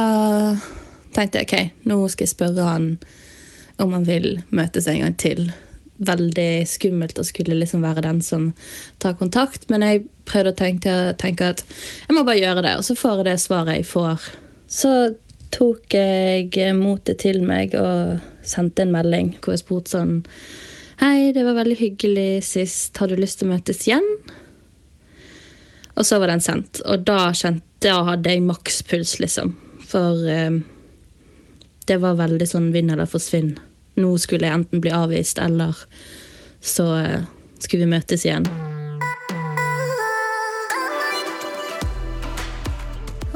tenkte 1.17 1.41
jeg 1.41 1.49
ok, 1.49 1.83
nå 1.91 1.99
skal 2.09 2.27
jeg 2.27 2.35
spørre 2.35 2.69
han 2.69 2.93
om 3.81 3.97
han 3.97 4.07
vil 4.07 4.29
møtes 4.55 4.87
en 4.91 5.03
gang 5.03 5.17
til. 5.21 5.51
Veldig 6.01 6.65
skummelt 6.69 7.19
å 7.21 7.27
skulle 7.27 7.59
liksom 7.59 7.83
være 7.85 8.05
den 8.07 8.21
som 8.25 8.51
tar 9.03 9.19
kontakt, 9.21 9.67
men 9.73 9.85
jeg 9.85 10.07
prøvde 10.29 10.55
å 10.55 10.61
tenke, 10.61 10.95
tenke 11.21 11.51
at 11.57 11.65
jeg 12.07 12.17
må 12.17 12.25
bare 12.25 12.41
gjøre 12.41 12.65
det, 12.65 12.77
og 12.79 12.87
så 12.87 12.97
får 12.97 13.21
jeg 13.21 13.29
det 13.29 13.37
svaret 13.43 13.81
jeg 13.81 13.91
får. 13.91 14.31
Så 14.71 14.95
tok 15.51 15.97
jeg 15.97 16.75
motet 16.79 17.21
til 17.25 17.43
meg 17.43 17.75
og 17.75 18.21
sendte 18.47 18.87
en 18.87 18.95
melding 18.95 19.35
hvor 19.41 19.57
jeg 19.57 19.65
spurte 19.65 19.97
sånn 19.97 20.21
Hei, 21.01 21.33
det 21.33 21.47
var 21.47 21.55
veldig 21.57 21.79
hyggelig 21.79 22.43
sist. 22.45 22.99
Har 23.01 23.09
du 23.09 23.17
lyst 23.17 23.39
til 23.41 23.49
å 23.49 23.55
møtes 23.55 23.87
igjen? 23.87 24.05
Og 25.97 26.05
så 26.05 26.19
var 26.21 26.29
den 26.29 26.43
sendt. 26.45 26.83
Og 26.85 27.07
da 27.09 27.31
kjente 27.33 27.65
Da 27.81 28.03
hadde 28.05 28.29
jeg 28.29 28.43
makspuls, 28.45 29.15
liksom. 29.23 29.55
For 29.89 30.27
eh, 30.29 30.59
det 31.89 31.97
var 32.03 32.19
veldig 32.19 32.45
sånn 32.45 32.67
vinn 32.75 32.93
eller 32.93 33.09
forsvinn. 33.09 33.55
Nå 33.97 34.11
skulle 34.21 34.45
jeg 34.45 34.59
enten 34.59 34.83
bli 34.85 34.93
avvist, 34.93 35.41
eller 35.41 35.73
så 36.61 36.91
eh, 36.99 37.25
skulle 37.57 37.87
vi 37.87 37.95
møtes 37.95 38.27
igjen. 38.29 38.45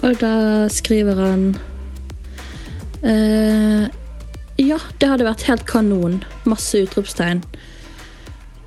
Og 0.05 0.21
da 0.21 0.37
skriver 0.69 1.25
han 1.25 1.49
eh, 3.01 3.89
Ja, 4.61 4.79
det 5.01 5.09
hadde 5.11 5.27
vært 5.27 5.47
helt 5.49 5.65
kanon. 5.67 6.21
Masse 6.47 6.85
utropstegn. 6.85 7.41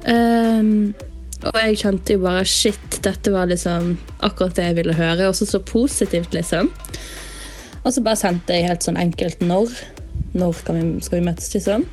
Um, 0.08 0.92
og 1.46 1.56
jeg 1.62 1.80
kjente 1.80 2.16
jo 2.16 2.24
bare 2.26 2.44
shit, 2.48 2.98
dette 3.06 3.32
var 3.32 3.48
liksom 3.48 3.94
akkurat 4.26 4.58
det 4.58 4.66
jeg 4.66 4.78
ville 4.82 4.98
høre. 4.98 5.30
Også 5.30 5.48
så 5.48 5.62
positivt, 5.64 6.36
liksom. 6.36 6.72
Og 7.84 7.94
så 7.94 8.04
bare 8.04 8.20
sendte 8.20 8.58
jeg 8.58 8.68
helt 8.68 8.84
sånn 8.84 9.00
enkelt 9.00 9.44
når. 9.46 9.72
Når 10.38 10.60
vi, 10.68 10.84
skal 11.06 11.22
vi 11.22 11.26
møtes, 11.30 11.54
liksom? 11.56 11.88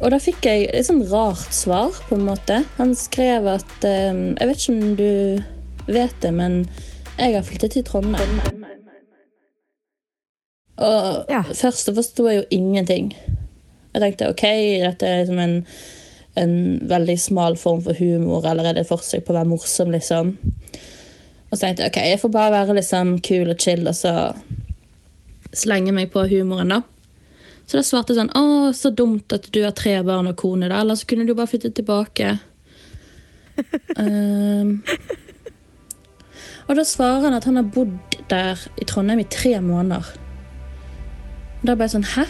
Og 0.00 0.14
da 0.14 0.20
fikk 0.22 0.46
jeg 0.46 0.68
et 0.70 0.86
sånn 0.86 1.02
rart 1.10 1.50
svar, 1.52 1.98
på 2.06 2.16
en 2.16 2.28
måte. 2.30 2.62
Han 2.78 2.94
skrev 2.96 3.50
at 3.56 3.74
um, 3.82 4.22
Jeg 4.38 4.52
vet 4.52 4.62
ikke 4.62 4.76
om 4.76 4.96
du 5.00 5.90
vet 5.90 6.16
det, 6.22 6.30
men 6.36 6.62
jeg 7.18 7.34
har 7.34 7.44
flyttet 7.44 7.74
til 7.74 7.84
Trondheim. 7.84 8.59
Og 10.80 11.26
Ja. 11.28 11.42
først 11.42 11.86
så 11.86 11.94
forsto 11.94 12.26
jeg 12.28 12.40
jo 12.40 12.44
ingenting. 12.56 13.12
Jeg 13.94 14.02
tenkte 14.02 14.28
OK, 14.30 14.42
dette 14.84 15.06
er 15.06 15.24
liksom 15.24 15.38
en, 15.42 15.56
en 16.36 16.54
veldig 16.88 17.18
smal 17.20 17.56
form 17.56 17.82
for 17.82 17.98
humor, 17.98 18.46
eller 18.46 18.64
er 18.64 18.78
det 18.78 18.84
et 18.86 18.92
forsøk 18.92 19.24
på 19.26 19.34
å 19.34 19.40
være 19.40 19.50
morsom, 19.50 19.90
liksom? 19.90 20.36
Og 21.50 21.58
så 21.58 21.64
tenkte 21.64 21.82
jeg 21.82 21.90
ok, 21.90 21.98
jeg 22.12 22.20
får 22.22 22.32
bare 22.36 22.54
være 22.54 22.76
liksom 22.78 23.16
kul 23.26 23.50
og 23.50 23.58
chill, 23.60 23.82
og 23.90 23.94
så 23.98 24.14
slenge 25.52 25.92
meg 25.92 26.12
på 26.14 26.22
humoren, 26.30 26.70
da. 26.70 26.82
Så 27.66 27.78
da 27.78 27.82
svarte 27.86 28.14
jeg 28.14 28.18
sånn 28.18 28.32
Å, 28.34 28.70
så 28.74 28.90
dumt 28.94 29.30
at 29.34 29.44
du 29.54 29.60
har 29.62 29.74
tre 29.78 29.96
barn 30.06 30.30
og 30.30 30.38
kone, 30.38 30.70
da. 30.70 30.80
Eller 30.82 30.98
så 30.98 31.06
kunne 31.10 31.26
du 31.26 31.34
bare 31.38 31.50
flytte 31.50 31.70
tilbake. 31.74 32.38
um, 33.98 34.80
og 36.68 36.72
da 36.78 36.86
svarer 36.86 37.26
han 37.26 37.36
at 37.36 37.46
han 37.50 37.58
har 37.60 37.68
bodd 37.74 37.94
der 38.30 38.58
i 38.78 38.86
Trondheim 38.86 39.22
i 39.22 39.28
tre 39.30 39.56
måneder. 39.62 40.06
Da 41.66 41.74
ble 41.74 41.86
jeg 41.86 41.96
sånn 41.96 42.08
Hæ? 42.14 42.24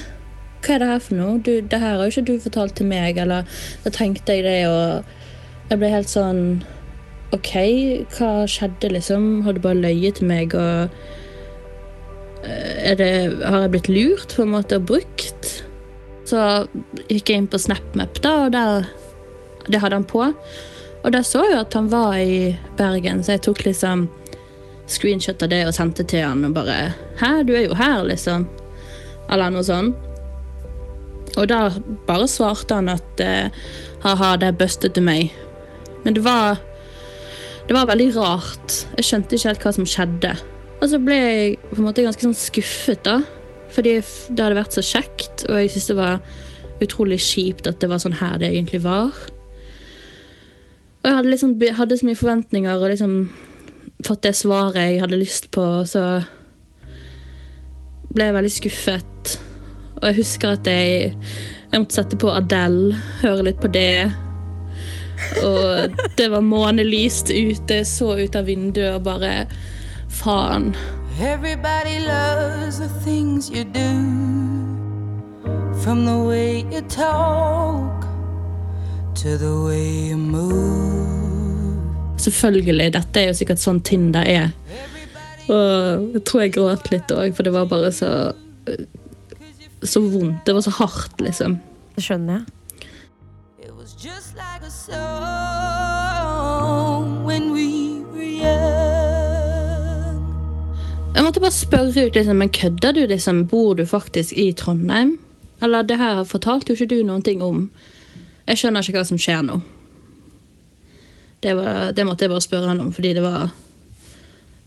Hva 0.61 0.75
er 0.75 0.83
det 0.83 0.90
her 0.90 1.01
for 1.05 1.16
noe? 1.16 1.38
Du, 1.40 1.53
det 1.61 1.79
her 1.81 1.97
har 1.97 2.05
jo 2.05 2.12
ikke 2.12 2.27
du 2.29 2.43
fortalt 2.43 2.77
til 2.77 2.88
meg. 2.90 3.16
Eller 3.21 3.49
da 3.85 3.93
tenkte 3.95 4.37
jeg 4.37 4.45
det, 4.45 4.59
og 4.69 5.71
jeg 5.71 5.81
ble 5.81 5.93
helt 5.93 6.11
sånn 6.12 6.43
OK, 7.35 7.53
hva 8.16 8.31
skjedde, 8.51 8.90
liksom? 8.97 9.43
Har 9.47 9.55
du 9.55 9.62
bare 9.62 9.79
løyet 9.79 10.19
til 10.19 10.29
meg, 10.29 10.55
og 10.59 10.90
eh, 12.43 12.93
det, 12.99 13.11
Har 13.45 13.64
jeg 13.64 13.73
blitt 13.77 13.90
lurt, 13.93 14.35
på 14.35 14.45
en 14.45 14.55
måte, 14.57 14.81
og 14.81 14.88
brukt? 14.90 15.53
Så 16.29 16.43
gikk 17.09 17.31
jeg 17.31 17.40
inn 17.40 17.51
på 17.51 17.59
SnapMap, 17.59 18.21
da, 18.23 18.35
og 18.47 18.53
der 18.55 18.90
Det 19.71 19.81
hadde 19.81 20.01
han 20.01 20.09
på. 20.11 20.27
Og 21.01 21.12
der 21.14 21.25
så 21.25 21.45
jeg 21.47 21.61
at 21.62 21.75
han 21.75 21.88
var 21.93 22.19
i 22.19 22.57
Bergen, 22.77 23.23
så 23.25 23.38
jeg 23.38 23.47
tok 23.47 23.64
liksom 23.64 24.09
screenshot 24.90 25.43
av 25.47 25.53
det 25.53 25.62
og 25.69 25.77
sendte 25.77 26.05
til 26.05 26.27
han 26.27 26.45
og 26.45 26.57
bare 26.57 26.90
Hæ, 27.21 27.45
du 27.47 27.55
er 27.55 27.69
jo 27.69 27.79
her, 27.79 28.03
liksom. 28.05 28.49
Eller 29.31 29.53
noe 29.55 29.66
sånt. 29.66 30.07
Og 31.38 31.47
da 31.51 31.69
bare 32.09 32.27
svarte 32.29 32.75
han 32.75 32.90
at 32.90 33.23
eh, 33.23 33.55
ha-ha, 34.03 34.35
det 34.40 34.51
er 34.51 34.59
busted 34.59 34.97
til 34.97 35.07
meg. 35.07 35.31
Men 36.05 36.16
det 36.16 36.25
var 36.25 36.59
Det 37.69 37.77
var 37.77 37.87
veldig 37.87 38.16
rart. 38.16 38.73
Jeg 38.99 39.07
skjønte 39.07 39.37
ikke 39.37 39.49
helt 39.53 39.62
hva 39.62 39.73
som 39.77 39.85
skjedde. 39.87 40.33
Og 40.81 40.88
så 40.90 40.99
ble 40.99 41.14
jeg 41.14 41.59
på 41.69 41.77
en 41.79 41.87
måte 41.87 42.03
ganske 42.03 42.25
sånn 42.25 42.35
skuffet, 42.35 43.05
da. 43.07 43.21
Fordi 43.71 43.93
det 44.01 44.43
hadde 44.43 44.57
vært 44.59 44.75
så 44.75 44.83
kjekt, 44.83 45.45
og 45.47 45.61
jeg 45.61 45.71
syntes 45.71 45.90
det 45.93 45.97
var 46.01 46.16
utrolig 46.83 47.21
kjipt 47.23 47.69
at 47.71 47.79
det 47.79 47.90
var 47.93 48.01
sånn 48.03 48.16
her 48.19 48.40
det 48.40 48.51
egentlig 48.51 48.81
var. 48.83 49.14
Og 51.01 51.07
jeg 51.09 51.16
hadde 51.21 51.31
liksom 51.31 51.55
hadde 51.79 52.01
så 52.01 52.09
mye 52.09 52.19
forventninger 52.19 52.75
og 52.75 52.90
liksom 52.90 53.14
fått 54.07 54.25
det 54.27 54.35
svaret 54.37 54.81
jeg 54.81 55.03
hadde 55.05 55.21
lyst 55.21 55.51
på, 55.55 55.64
så 55.87 56.25
ble 58.14 58.29
jeg 58.29 58.37
veldig 58.37 58.53
skuffet. 58.53 59.37
Og 60.01 60.09
jeg 60.09 60.18
husker 60.23 60.57
at 60.57 60.66
jeg, 60.70 61.12
jeg 61.70 61.83
måtte 61.83 61.99
sette 61.99 62.18
på 62.20 62.33
Adele, 62.33 62.96
høre 63.23 63.46
litt 63.51 63.61
på 63.62 63.70
det. 63.73 64.11
Og 65.44 65.99
det 66.16 66.31
var 66.33 66.40
månelyst 66.44 67.31
ute, 67.31 67.83
så 67.85 68.14
ut 68.18 68.37
av 68.37 68.49
vinduet 68.49 68.96
og 68.96 69.05
bare 69.07 69.35
Faen. 70.11 70.73
Everybody 71.20 72.01
loves 72.01 72.79
the 72.79 72.88
things 73.05 73.51
you 73.51 73.64
do. 73.64 73.90
From 75.83 76.05
the 76.05 76.18
way 76.29 76.64
you 76.73 76.81
talk 76.88 78.07
to 79.14 79.37
the 79.37 79.55
way 79.66 80.11
you 80.11 80.16
move. 80.16 81.20
Selvfølgelig, 82.16 82.92
dette 82.92 83.20
er 83.20 83.31
jo 83.31 83.37
sikkert 83.37 83.62
sånn 83.62 83.81
Tinder 83.85 84.27
er. 84.29 84.51
Og 85.51 86.15
jeg 86.15 86.25
tror 86.29 86.45
jeg 86.45 86.55
gråt 86.55 86.91
litt 86.93 87.13
òg, 87.15 87.35
for 87.35 87.47
det 87.47 87.55
var 87.55 87.71
bare 87.71 87.91
så 87.95 88.11
så 89.83 90.01
vondt. 90.01 90.47
Det 90.47 90.53
var 90.53 90.61
så 90.61 90.71
hardt, 90.71 91.21
liksom. 91.21 91.59
Det 91.95 92.05
skjønner 92.05 92.41
jeg. 92.41 92.47
Jeg 101.15 101.25
måtte 101.25 101.41
bare 101.41 101.53
spørre 101.55 102.07
ut, 102.07 102.15
liksom, 102.15 102.37
men 102.37 102.49
kødder 102.49 102.93
du, 102.93 103.07
liksom? 103.07 103.47
Bor 103.47 103.75
du 103.75 103.87
faktisk 103.87 104.33
i 104.33 104.53
Trondheim? 104.53 105.19
Eller 105.63 105.83
det 105.83 105.99
her 105.99 106.25
fortalte 106.25 106.73
jo 106.73 106.79
ikke 106.79 106.95
du 106.95 107.03
noen 107.05 107.23
ting 107.23 107.43
om. 107.43 107.71
Jeg 108.47 108.61
skjønner 108.61 108.85
ikke 108.85 109.01
hva 109.01 109.09
som 109.09 109.21
skjer 109.21 109.43
nå. 109.47 109.61
Det, 111.41 111.57
var, 111.57 111.93
det 111.97 112.05
måtte 112.05 112.25
jeg 112.25 112.33
bare 112.33 112.45
spørre 112.45 112.69
han 112.69 112.81
om, 112.81 112.93
fordi 112.93 113.15
det 113.17 113.25
var 113.25 113.51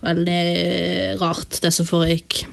veldig 0.03 1.21
rart, 1.21 1.61
det 1.63 1.71
som 1.73 1.87
foregikk. 1.87 2.43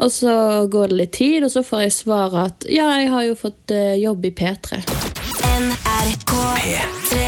Og 0.00 0.12
så 0.12 0.32
går 0.72 0.88
det 0.88 0.96
litt 0.96 1.12
tid, 1.12 1.44
og 1.44 1.52
så 1.52 1.62
får 1.64 1.82
jeg 1.84 1.92
svar 1.92 2.36
at 2.46 2.64
ja, 2.72 2.86
jeg 3.00 3.10
har 3.12 3.26
jo 3.26 3.34
fått 3.36 3.74
eh, 3.74 3.98
jobb 4.00 4.24
i 4.24 4.32
P3. 4.32 4.80
NRK 5.60 6.32
P3 6.64 7.18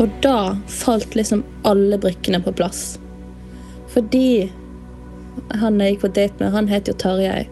Og 0.00 0.14
da 0.24 0.56
falt 0.72 1.18
liksom 1.18 1.44
alle 1.68 1.98
brikkene 2.00 2.40
på 2.40 2.54
plass. 2.56 2.96
Fordi 3.92 4.48
han 5.60 5.80
jeg 5.80 5.94
gikk 5.94 6.06
på 6.06 6.12
date 6.16 6.40
med, 6.40 6.54
han 6.56 6.72
het 6.72 6.88
jo 6.88 6.96
Tarjei. 6.96 7.44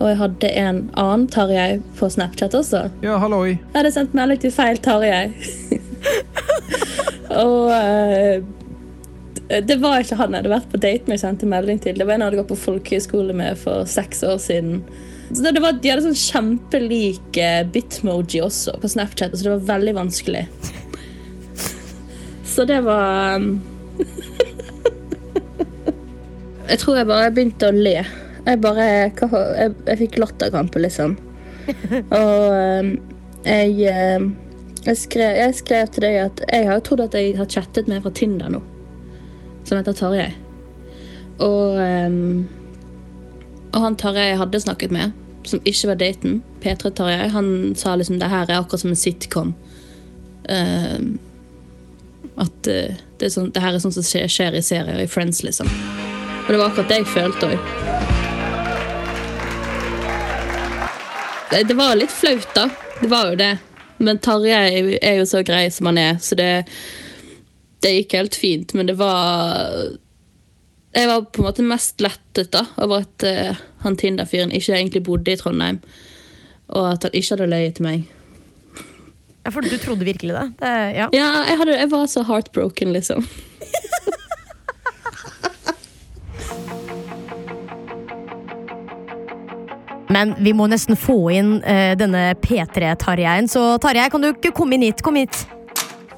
Og 0.00 0.08
jeg 0.08 0.20
hadde 0.20 0.52
en 0.60 0.84
annen 1.00 1.26
Tarjei 1.32 1.80
på 1.98 2.08
Snapchat 2.12 2.54
også. 2.56 2.86
Ja, 3.04 3.18
halloi. 3.20 3.56
Jeg 3.56 3.76
hadde 3.76 3.92
sendt 3.96 4.16
melding 4.16 4.40
til 4.44 4.52
feil 4.52 4.80
Tarjei. 4.84 5.32
og 7.44 7.72
eh, 7.72 8.40
det 9.66 9.78
var 9.82 10.02
ikke 10.02 10.18
han 10.20 10.34
jeg 10.34 10.44
hadde 10.44 10.52
vært 10.52 10.70
på 10.70 10.78
date 10.78 11.08
med 11.08 11.16
jeg 11.16 11.24
sendte 11.24 11.48
melding 11.50 11.80
til. 11.82 11.96
Det 11.98 12.06
var 12.06 12.16
en 12.16 12.22
jeg 12.22 12.30
hadde 12.30 12.42
gått 12.42 12.52
på 12.52 12.64
folkehøyskole 12.64 13.34
med 13.36 13.58
for 13.58 13.88
seks 13.90 14.22
år 14.26 14.38
siden. 14.42 14.82
Så 15.30 15.46
det 15.46 15.62
var, 15.62 15.78
de 15.78 15.90
hadde 15.90 16.08
sånn 16.08 16.18
kjempelik 16.18 17.38
eh, 17.38 17.62
bitmoji 17.70 18.40
også 18.42 18.74
på 18.82 18.90
Snapchat, 18.90 19.34
så 19.34 19.46
det 19.46 19.52
var 19.52 19.68
veldig 19.76 19.94
vanskelig. 20.00 20.44
Så 22.50 22.66
det 22.66 22.80
var 22.82 23.38
um, 23.38 23.60
Jeg 26.70 26.78
tror 26.82 26.98
jeg 26.98 27.10
bare 27.10 27.30
begynte 27.34 27.70
å 27.70 27.74
le. 27.74 28.00
Jeg 28.46 28.60
bare 28.62 28.86
Jeg, 28.88 29.74
jeg 29.86 30.00
fikk 30.02 30.18
latterkrampe, 30.18 30.82
liksom. 30.82 31.14
Og 32.18 32.42
um, 32.82 32.94
jeg 33.46 33.70
um, 34.18 34.32
jeg 34.80 34.96
skrev, 34.96 35.34
jeg 35.36 35.54
skrev 35.58 35.88
til 35.92 36.06
deg 36.06 36.14
at 36.22 36.38
jeg 36.48 36.68
har 36.70 36.78
trodd 36.84 37.02
at 37.04 37.14
jeg 37.14 37.34
har 37.36 37.48
chattet 37.52 37.88
med 37.90 38.00
fra 38.02 38.12
Tinder 38.16 38.48
nå. 38.50 38.62
Som 39.64 39.78
heter 39.78 39.96
Tarjei. 39.96 40.30
Og, 41.40 41.78
um, 41.80 42.48
og 43.72 43.80
han 43.84 43.96
Tarjei 43.96 44.34
hadde 44.36 44.60
snakket 44.60 44.92
med, 44.92 45.16
som 45.48 45.62
ikke 45.64 45.92
var 45.92 46.00
daten, 46.02 46.40
P3 46.60 46.92
Tarjei, 46.96 47.28
han 47.32 47.74
sa 47.78 47.94
liksom 47.96 48.20
det 48.20 48.28
her 48.28 48.48
er 48.48 48.60
akkurat 48.60 48.84
som 48.84 48.92
en 48.92 49.00
sitcom. 49.00 49.54
Um, 50.50 51.18
at 52.40 52.68
uh, 52.68 52.98
det, 53.18 53.28
er 53.28 53.32
sånn, 53.32 53.50
det 53.54 53.62
her 53.64 53.76
er 53.76 53.82
sånn 53.82 53.94
som 53.96 54.04
skjer, 54.04 54.28
skjer 54.32 54.58
i 54.58 54.64
serier, 54.64 55.00
i 55.00 55.08
Friends, 55.10 55.42
liksom. 55.46 55.70
Og 56.44 56.52
det 56.52 56.60
var 56.60 56.70
akkurat 56.70 56.92
det 56.92 57.00
jeg 57.02 57.10
følte 57.14 57.52
òg. 57.54 57.58
Det, 61.50 61.64
det 61.66 61.74
var 61.74 61.98
litt 61.98 62.14
flaut, 62.14 62.48
da. 62.54 62.68
Det 63.00 63.08
var 63.10 63.32
jo 63.32 63.40
det. 63.40 63.54
Men 64.00 64.20
Tarjei 64.22 64.98
er 65.00 65.18
jo 65.20 65.26
så 65.28 65.42
grei 65.44 65.66
som 65.72 65.90
han 65.90 65.98
er, 66.00 66.20
så 66.22 66.36
det, 66.38 66.50
det 67.80 67.92
gikk 67.96 68.14
helt 68.18 68.36
fint. 68.38 68.74
Men 68.76 68.86
det 68.86 68.96
var 69.00 69.96
Jeg 70.94 71.06
var 71.06 71.20
på 71.22 71.42
en 71.42 71.46
måte 71.46 71.62
mest 71.62 72.00
lettet 72.02 72.50
da 72.52 72.64
over 72.82 73.04
at 73.04 73.22
uh, 73.26 73.58
han 73.84 73.96
Tinder-fyren 73.96 74.52
ikke 74.52 74.74
egentlig 74.74 75.04
bodde 75.06 75.32
i 75.32 75.38
Trondheim. 75.38 75.78
Og 76.68 76.92
at 76.92 77.02
han 77.06 77.14
ikke 77.14 77.36
hadde 77.36 77.50
løyet 77.50 77.74
til 77.78 77.86
meg. 77.86 78.08
Ja, 79.44 79.50
for 79.54 79.60
du 79.64 79.78
trodde 79.78 80.04
virkelig 80.04 80.34
det? 80.34 80.52
det 80.60 80.72
ja. 80.98 81.06
Ja, 81.14 81.28
jeg, 81.48 81.58
hadde, 81.62 81.78
jeg 81.78 81.90
var 81.90 82.06
så 82.10 82.22
heartbroken, 82.26 82.92
liksom. 82.92 83.24
Men 90.10 90.34
vi 90.42 90.52
må 90.52 90.66
nesten 90.66 90.98
få 90.98 91.30
inn 91.38 91.62
uh, 91.62 91.94
denne 91.98 92.34
P3-Tarjeien. 92.42 93.48
Så 93.48 93.78
Tarjei, 93.82 94.10
kan 94.10 94.20
du 94.22 94.32
ikke 94.32 94.50
komme 94.56 94.74
inn 94.76 94.82
hit? 94.88 95.02
Kom 95.06 95.16
hit. 95.20 95.46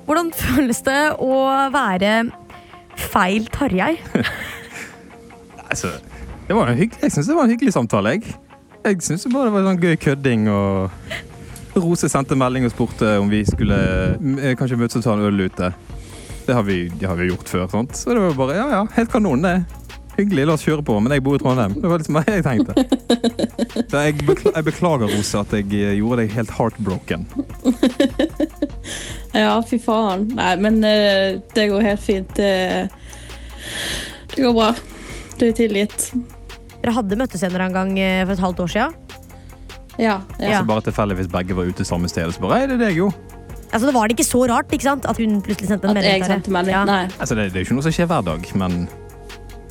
Hvordan 0.07 0.33
føles 0.35 0.83
det 0.87 1.01
å 1.23 1.35
være 1.75 2.15
feil 3.11 3.49
Tarjei? 3.55 3.97
Altså, 5.73 5.89
det 6.45 6.53
var 6.53 6.69
en 6.69 6.77
hyggelig, 6.77 6.99
jeg 7.01 7.13
syns 7.15 7.29
det 7.31 7.35
var 7.39 7.47
en 7.47 7.53
hyggelig 7.55 7.73
samtale. 7.73 8.11
Jeg, 8.19 8.35
jeg 8.85 8.99
syns 9.07 9.23
bare 9.33 9.47
det 9.47 9.53
var 9.55 9.63
sånn 9.65 9.79
gøy 9.81 9.95
kødding. 10.03 10.43
og 10.53 11.79
Rose 11.81 12.11
sendte 12.13 12.37
melding 12.37 12.67
og 12.69 12.75
spurte 12.75 13.15
om 13.23 13.31
vi 13.33 13.41
skulle 13.49 13.79
eh, 14.19 14.53
kanskje 14.61 14.77
møtes 14.77 15.01
og 15.01 15.07
ta 15.07 15.15
en 15.17 15.25
øl 15.31 15.47
ute. 15.47 15.71
Det 16.45 16.57
har 16.59 16.67
vi, 16.67 16.83
det 17.01 17.09
har 17.09 17.17
vi 17.17 17.31
gjort 17.31 17.49
før. 17.49 17.65
sant? 17.73 17.97
Så 17.97 18.13
det 18.13 18.21
var 18.21 18.37
bare 18.37 18.59
ja, 18.59 18.67
ja, 18.75 18.83
helt 18.99 19.15
kanon, 19.15 19.47
det. 19.47 19.63
Hyggelig, 20.19 20.45
la 20.45 20.59
oss 20.59 20.67
kjøre 20.67 20.85
på. 20.85 20.99
Men 21.01 21.15
jeg 21.17 21.25
bor 21.25 21.39
i 21.39 21.41
Trondheim. 21.41 21.79
Det 21.81 21.89
var 21.89 22.03
liksom 22.03 22.19
hva 22.19 22.25
jeg 22.29 22.45
tenkte. 22.45 22.85
Så 23.93 24.03
jeg, 24.05 24.19
bekla 24.29 24.53
jeg 24.59 24.67
beklager, 24.67 25.09
Rose, 25.09 25.41
at 25.41 25.57
jeg 25.57 25.73
eh, 25.79 25.95
gjorde 26.03 26.21
deg 26.21 26.37
helt 26.37 26.53
heartbroken. 26.59 27.25
Ja, 29.33 29.55
fy 29.65 29.79
faen. 29.81 30.27
Nei, 30.37 30.53
men 30.61 30.83
eh, 30.85 31.39
det 31.57 31.69
går 31.73 31.85
helt 31.87 32.03
fint. 32.05 32.33
Det, 32.37 32.89
det 34.35 34.43
går 34.45 34.55
bra. 34.57 34.71
Du 35.41 35.47
er 35.49 35.55
tilgitt. 35.57 36.11
Dere 36.83 36.95
hadde 36.97 37.17
møttes 37.19 37.43
en 37.47 37.53
eller 37.53 37.67
annen 37.69 37.77
gang 37.79 37.93
eh, 38.03 38.23
for 38.27 38.35
et 38.37 38.43
halvt 38.45 38.61
år 38.65 38.73
siden. 38.75 38.97
Ja. 40.01 40.19
ja. 40.41 40.49
Altså 40.49 40.63
Så 40.63 40.69
bare 40.73 40.85
tilfeldigvis 40.89 41.31
begge 41.33 41.57
var 41.57 41.69
ute 41.69 41.85
samme 41.89 42.09
sted. 42.11 42.33
Så 42.35 42.43
bare, 42.45 42.61
«Hei, 42.63 42.67
det 42.71 42.79
er 42.81 42.85
deg, 42.89 42.97
jo. 43.03 43.11
Altså, 43.73 43.87
det 43.89 43.95
var 43.97 44.09
det 44.11 44.19
ikke 44.19 44.29
så 44.29 44.43
rart 44.51 44.73
ikke 44.77 44.85
sant? 44.85 45.07
at 45.09 45.17
hun 45.21 45.39
plutselig 45.45 45.71
sendte 45.71 45.89
en 45.89 45.97
melding. 45.97 46.25
sendte 46.29 46.53
melding. 46.53 46.75
Ja. 46.77 46.83
Nei. 46.89 47.05
Altså, 47.19 47.37
det, 47.39 47.49
det 47.53 47.61
er 47.61 47.65
jo 47.65 47.69
ikke 47.71 47.77
noe 47.79 47.87
som 47.87 47.95
skjer 47.97 48.11
hver 48.11 48.27
dag, 48.27 48.51
men 48.61 48.75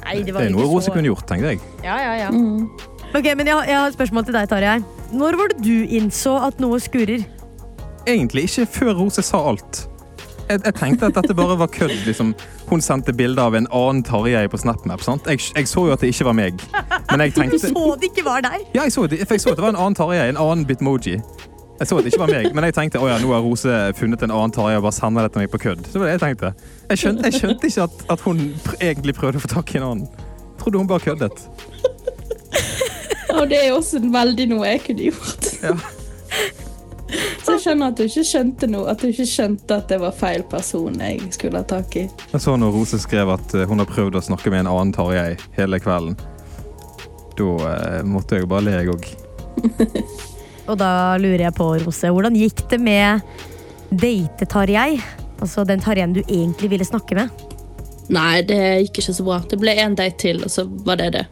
Nei, 0.02 0.16
det, 0.26 0.32
det 0.34 0.48
er 0.48 0.56
noe 0.56 0.66
Rose 0.66 0.88
så... 0.90 0.96
kunne 0.96 1.12
gjort, 1.12 1.28
tenkte 1.30 1.52
jeg. 1.54 1.62
Ja, 1.86 2.00
ja, 2.02 2.16
ja. 2.24 2.32
Mm. 2.34 2.66
Ok, 3.12 3.28
men 3.38 3.46
jeg, 3.46 3.54
har- 3.54 3.68
jeg 3.70 3.78
har 3.78 3.92
et 3.92 3.98
spørsmål 4.00 4.26
til 4.26 4.38
deg, 4.40 4.50
Tarjei. 4.50 4.80
Når 5.14 5.38
var 5.38 5.52
det 5.54 5.60
du 5.68 5.76
innså 6.00 6.34
at 6.48 6.62
noe 6.64 6.80
skurrer? 6.82 7.28
Egentlig 8.08 8.44
ikke 8.50 8.66
før 8.66 8.94
Rose 9.04 9.22
sa 9.26 9.42
alt. 9.52 9.88
Jeg, 10.50 10.60
jeg 10.66 10.76
tenkte 10.76 11.08
at 11.08 11.16
dette 11.16 11.36
bare 11.38 11.56
var 11.60 11.70
kødd. 11.72 11.94
Liksom. 12.06 12.34
Hun 12.70 12.82
sendte 12.84 13.14
bilde 13.16 13.42
av 13.42 13.56
en 13.56 13.68
annen 13.72 14.02
Tarjei 14.04 14.48
på 14.52 14.60
SnapMap. 14.60 15.04
Sant? 15.06 15.28
Jeg, 15.30 15.40
jeg 15.56 15.70
så 15.70 15.86
jo 15.88 15.94
at 15.96 16.02
det 16.04 16.12
ikke 16.12 16.28
var 16.28 16.36
meg. 16.36 16.66
Men 17.12 17.24
jeg 17.26 17.36
Du 17.38 17.58
så 17.62 17.86
det 18.02 18.12
ikke 18.12 18.26
var 18.26 18.44
deg? 18.46 18.66
Ja, 18.76 18.84
jeg 18.84 18.92
så, 18.96 19.08
det, 19.08 19.22
for 19.28 19.38
jeg 19.38 19.46
så 19.46 19.54
at 19.54 19.62
det 19.62 19.66
var 19.68 19.76
en 19.76 19.80
annen 19.80 19.96
Tarjei, 19.96 20.28
en 20.30 20.42
annen 20.42 20.66
bitmoji. 20.68 21.22
Jeg 21.82 21.88
så 21.90 21.98
at 21.98 22.06
det 22.06 22.12
ikke 22.14 22.22
var 22.22 22.30
meg, 22.30 22.52
men 22.54 22.66
jeg 22.68 22.76
tenkte 22.78 23.00
å 23.02 23.08
ja, 23.10 23.16
nå 23.18 23.32
har 23.34 23.42
Rose 23.42 23.78
funnet 23.98 24.22
en 24.22 24.34
annen 24.36 24.52
Tarjei 24.54 24.76
og 24.78 24.84
bare 24.86 24.94
sender 24.94 25.26
det 25.26 25.32
til 25.34 25.42
meg 25.42 25.54
på 25.54 25.62
kødd. 25.64 25.88
Så 25.88 25.96
det 25.96 26.02
var 26.04 26.12
det 26.12 26.18
jeg 26.18 26.24
tenkte. 26.26 26.52
Jeg 26.92 27.02
skjønte, 27.02 27.24
jeg 27.26 27.40
skjønte 27.40 27.72
ikke 27.72 27.88
at, 27.88 28.04
at 28.14 28.26
hun 28.28 28.44
pr 28.66 28.76
egentlig 28.92 29.16
prøvde 29.18 29.42
å 29.42 29.46
få 29.48 29.50
tak 29.56 29.74
i 29.74 29.80
en 29.80 29.88
annen. 29.88 30.28
Jeg 30.52 30.60
trodde 30.62 30.84
hun 30.84 30.92
bare 30.92 31.06
køddet. 31.08 31.42
Og 33.32 33.50
det 33.50 33.64
er 33.64 33.72
også 33.74 34.04
veldig 34.14 34.46
noe 34.52 34.76
jeg 34.76 34.84
kunne 34.86 35.10
gjort. 35.10 35.50
Ja. 35.64 35.74
Så 37.42 37.56
jeg 37.56 37.62
skjønner 37.64 37.90
at 37.90 37.98
du 37.98 38.04
ikke 38.06 38.24
skjønte 38.28 38.68
noe, 38.70 38.90
at 38.92 39.02
du 39.02 39.08
ikke 39.10 39.26
skjønte 39.26 39.78
at 39.82 39.88
det 39.90 39.98
var 40.02 40.14
feil 40.14 40.44
person 40.50 41.00
jeg 41.02 41.32
skulle 41.34 41.62
ha 41.64 41.66
tak 41.68 41.96
i. 41.98 42.04
Jeg 42.34 42.44
så 42.44 42.54
når 42.60 42.76
Rose 42.76 43.00
skrev 43.02 43.32
at 43.34 43.56
eh, 43.58 43.66
hun 43.70 43.82
har 43.82 43.90
prøvd 43.90 44.20
å 44.20 44.26
snakke 44.30 44.54
med 44.54 44.64
en 44.64 44.72
annen 44.72 44.94
Tarjei 44.94 45.34
hele 45.58 45.80
kvelden. 45.82 46.18
Da 47.40 47.50
eh, 47.72 48.02
måtte 48.06 48.38
jeg 48.38 48.46
jo 48.46 48.52
bare 48.52 48.68
le, 48.68 48.76
jeg 48.78 48.94
òg. 48.94 49.10
Og 50.70 50.78
da 50.78 50.92
lurer 51.20 51.48
jeg 51.48 51.58
på, 51.58 51.72
Rose, 51.82 52.14
hvordan 52.14 52.38
gikk 52.38 52.66
det 52.72 52.80
med 52.82 53.26
date-Tarjei? 53.90 55.02
Altså 55.42 55.66
den 55.66 55.82
Tarjeien 55.82 56.14
du 56.14 56.22
egentlig 56.28 56.70
ville 56.76 56.86
snakke 56.86 57.18
med? 57.18 57.48
Nei, 58.14 58.44
det 58.46 58.60
gikk 58.86 59.02
ikke 59.02 59.16
så 59.18 59.26
bra. 59.26 59.40
Det 59.50 59.58
ble 59.60 59.74
én 59.82 59.98
date 59.98 60.20
til, 60.22 60.44
og 60.46 60.54
så 60.54 60.68
var 60.86 61.02
det 61.02 61.14
det. 61.18 61.26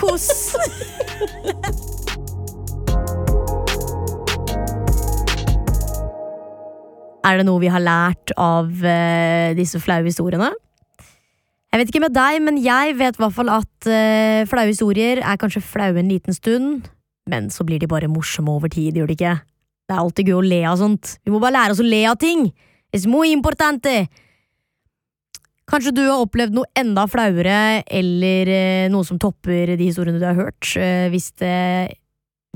Kos! 0.00 0.30
Er 7.20 7.36
det 7.36 7.44
noe 7.44 7.60
vi 7.60 7.68
har 7.68 7.82
lært 7.84 8.32
av 8.40 8.70
uh, 8.80 9.52
disse 9.56 9.80
flaue 9.82 10.06
historiene? 10.08 10.48
Jeg 11.70 11.78
vet 11.78 11.92
ikke 11.92 12.02
med 12.02 12.14
deg, 12.16 12.38
men 12.42 12.56
jeg 12.64 12.96
vet 12.98 13.18
i 13.18 13.22
hvert 13.22 13.36
fall 13.36 13.52
at 13.52 13.88
uh, 13.90 14.46
flaue 14.48 14.72
historier 14.72 15.20
er 15.20 15.40
kanskje 15.40 15.62
flaue 15.62 16.00
en 16.00 16.08
liten 16.10 16.34
stund, 16.34 16.88
men 17.30 17.50
så 17.52 17.66
blir 17.68 17.82
de 17.82 17.90
bare 17.90 18.08
morsomme 18.10 18.50
over 18.50 18.72
tid, 18.72 18.96
gjør 18.96 19.12
de 19.12 19.18
ikke? 19.18 19.36
Det 19.84 19.96
er 19.96 20.00
alltid 20.00 20.30
gøy 20.30 20.38
å 20.38 20.48
le 20.48 20.62
av 20.70 20.80
sånt. 20.80 21.12
Vi 21.26 21.34
må 21.34 21.42
bare 21.42 21.58
lære 21.58 21.76
oss 21.76 21.84
å 21.84 21.86
le 21.86 22.00
av 22.08 22.18
ting! 22.22 22.48
Es 22.90 23.04
muy 23.06 23.34
importante! 23.34 24.08
Kanskje 25.70 25.92
du 25.94 26.02
har 26.08 26.24
opplevd 26.24 26.56
noe 26.56 26.72
enda 26.80 27.04
flauere, 27.06 27.84
eller 27.84 28.54
uh, 28.56 28.90
noe 28.96 29.06
som 29.06 29.20
topper 29.20 29.76
de 29.76 29.92
historiene 29.92 30.18
du 30.18 30.26
har 30.26 30.40
hørt. 30.40 30.72
Hvis, 31.12 31.30
det, 31.38 32.00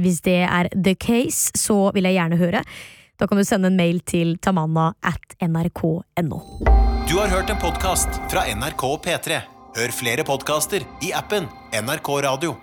hvis 0.00 0.24
det 0.24 0.40
er 0.48 0.72
the 0.72 0.96
case, 0.96 1.52
så 1.60 1.92
vil 1.94 2.08
jeg 2.08 2.16
gjerne 2.16 2.40
høre. 2.40 2.64
Da 3.18 3.26
kan 3.30 3.38
du 3.38 3.44
sende 3.46 3.70
en 3.70 3.76
mail 3.78 4.00
til 4.02 4.36
tamanna 4.42 4.92
at 5.06 5.36
nrk.no. 5.38 6.40
Du 7.08 7.18
har 7.20 7.30
hørt 7.30 7.50
en 7.52 7.60
podkast 7.62 8.20
fra 8.32 8.46
NRK 8.50 8.84
P3. 9.06 9.40
Hør 9.74 9.94
flere 9.94 10.26
podkaster 10.26 10.86
i 11.02 11.12
appen 11.14 11.46
NRK 11.74 12.08
Radio. 12.26 12.56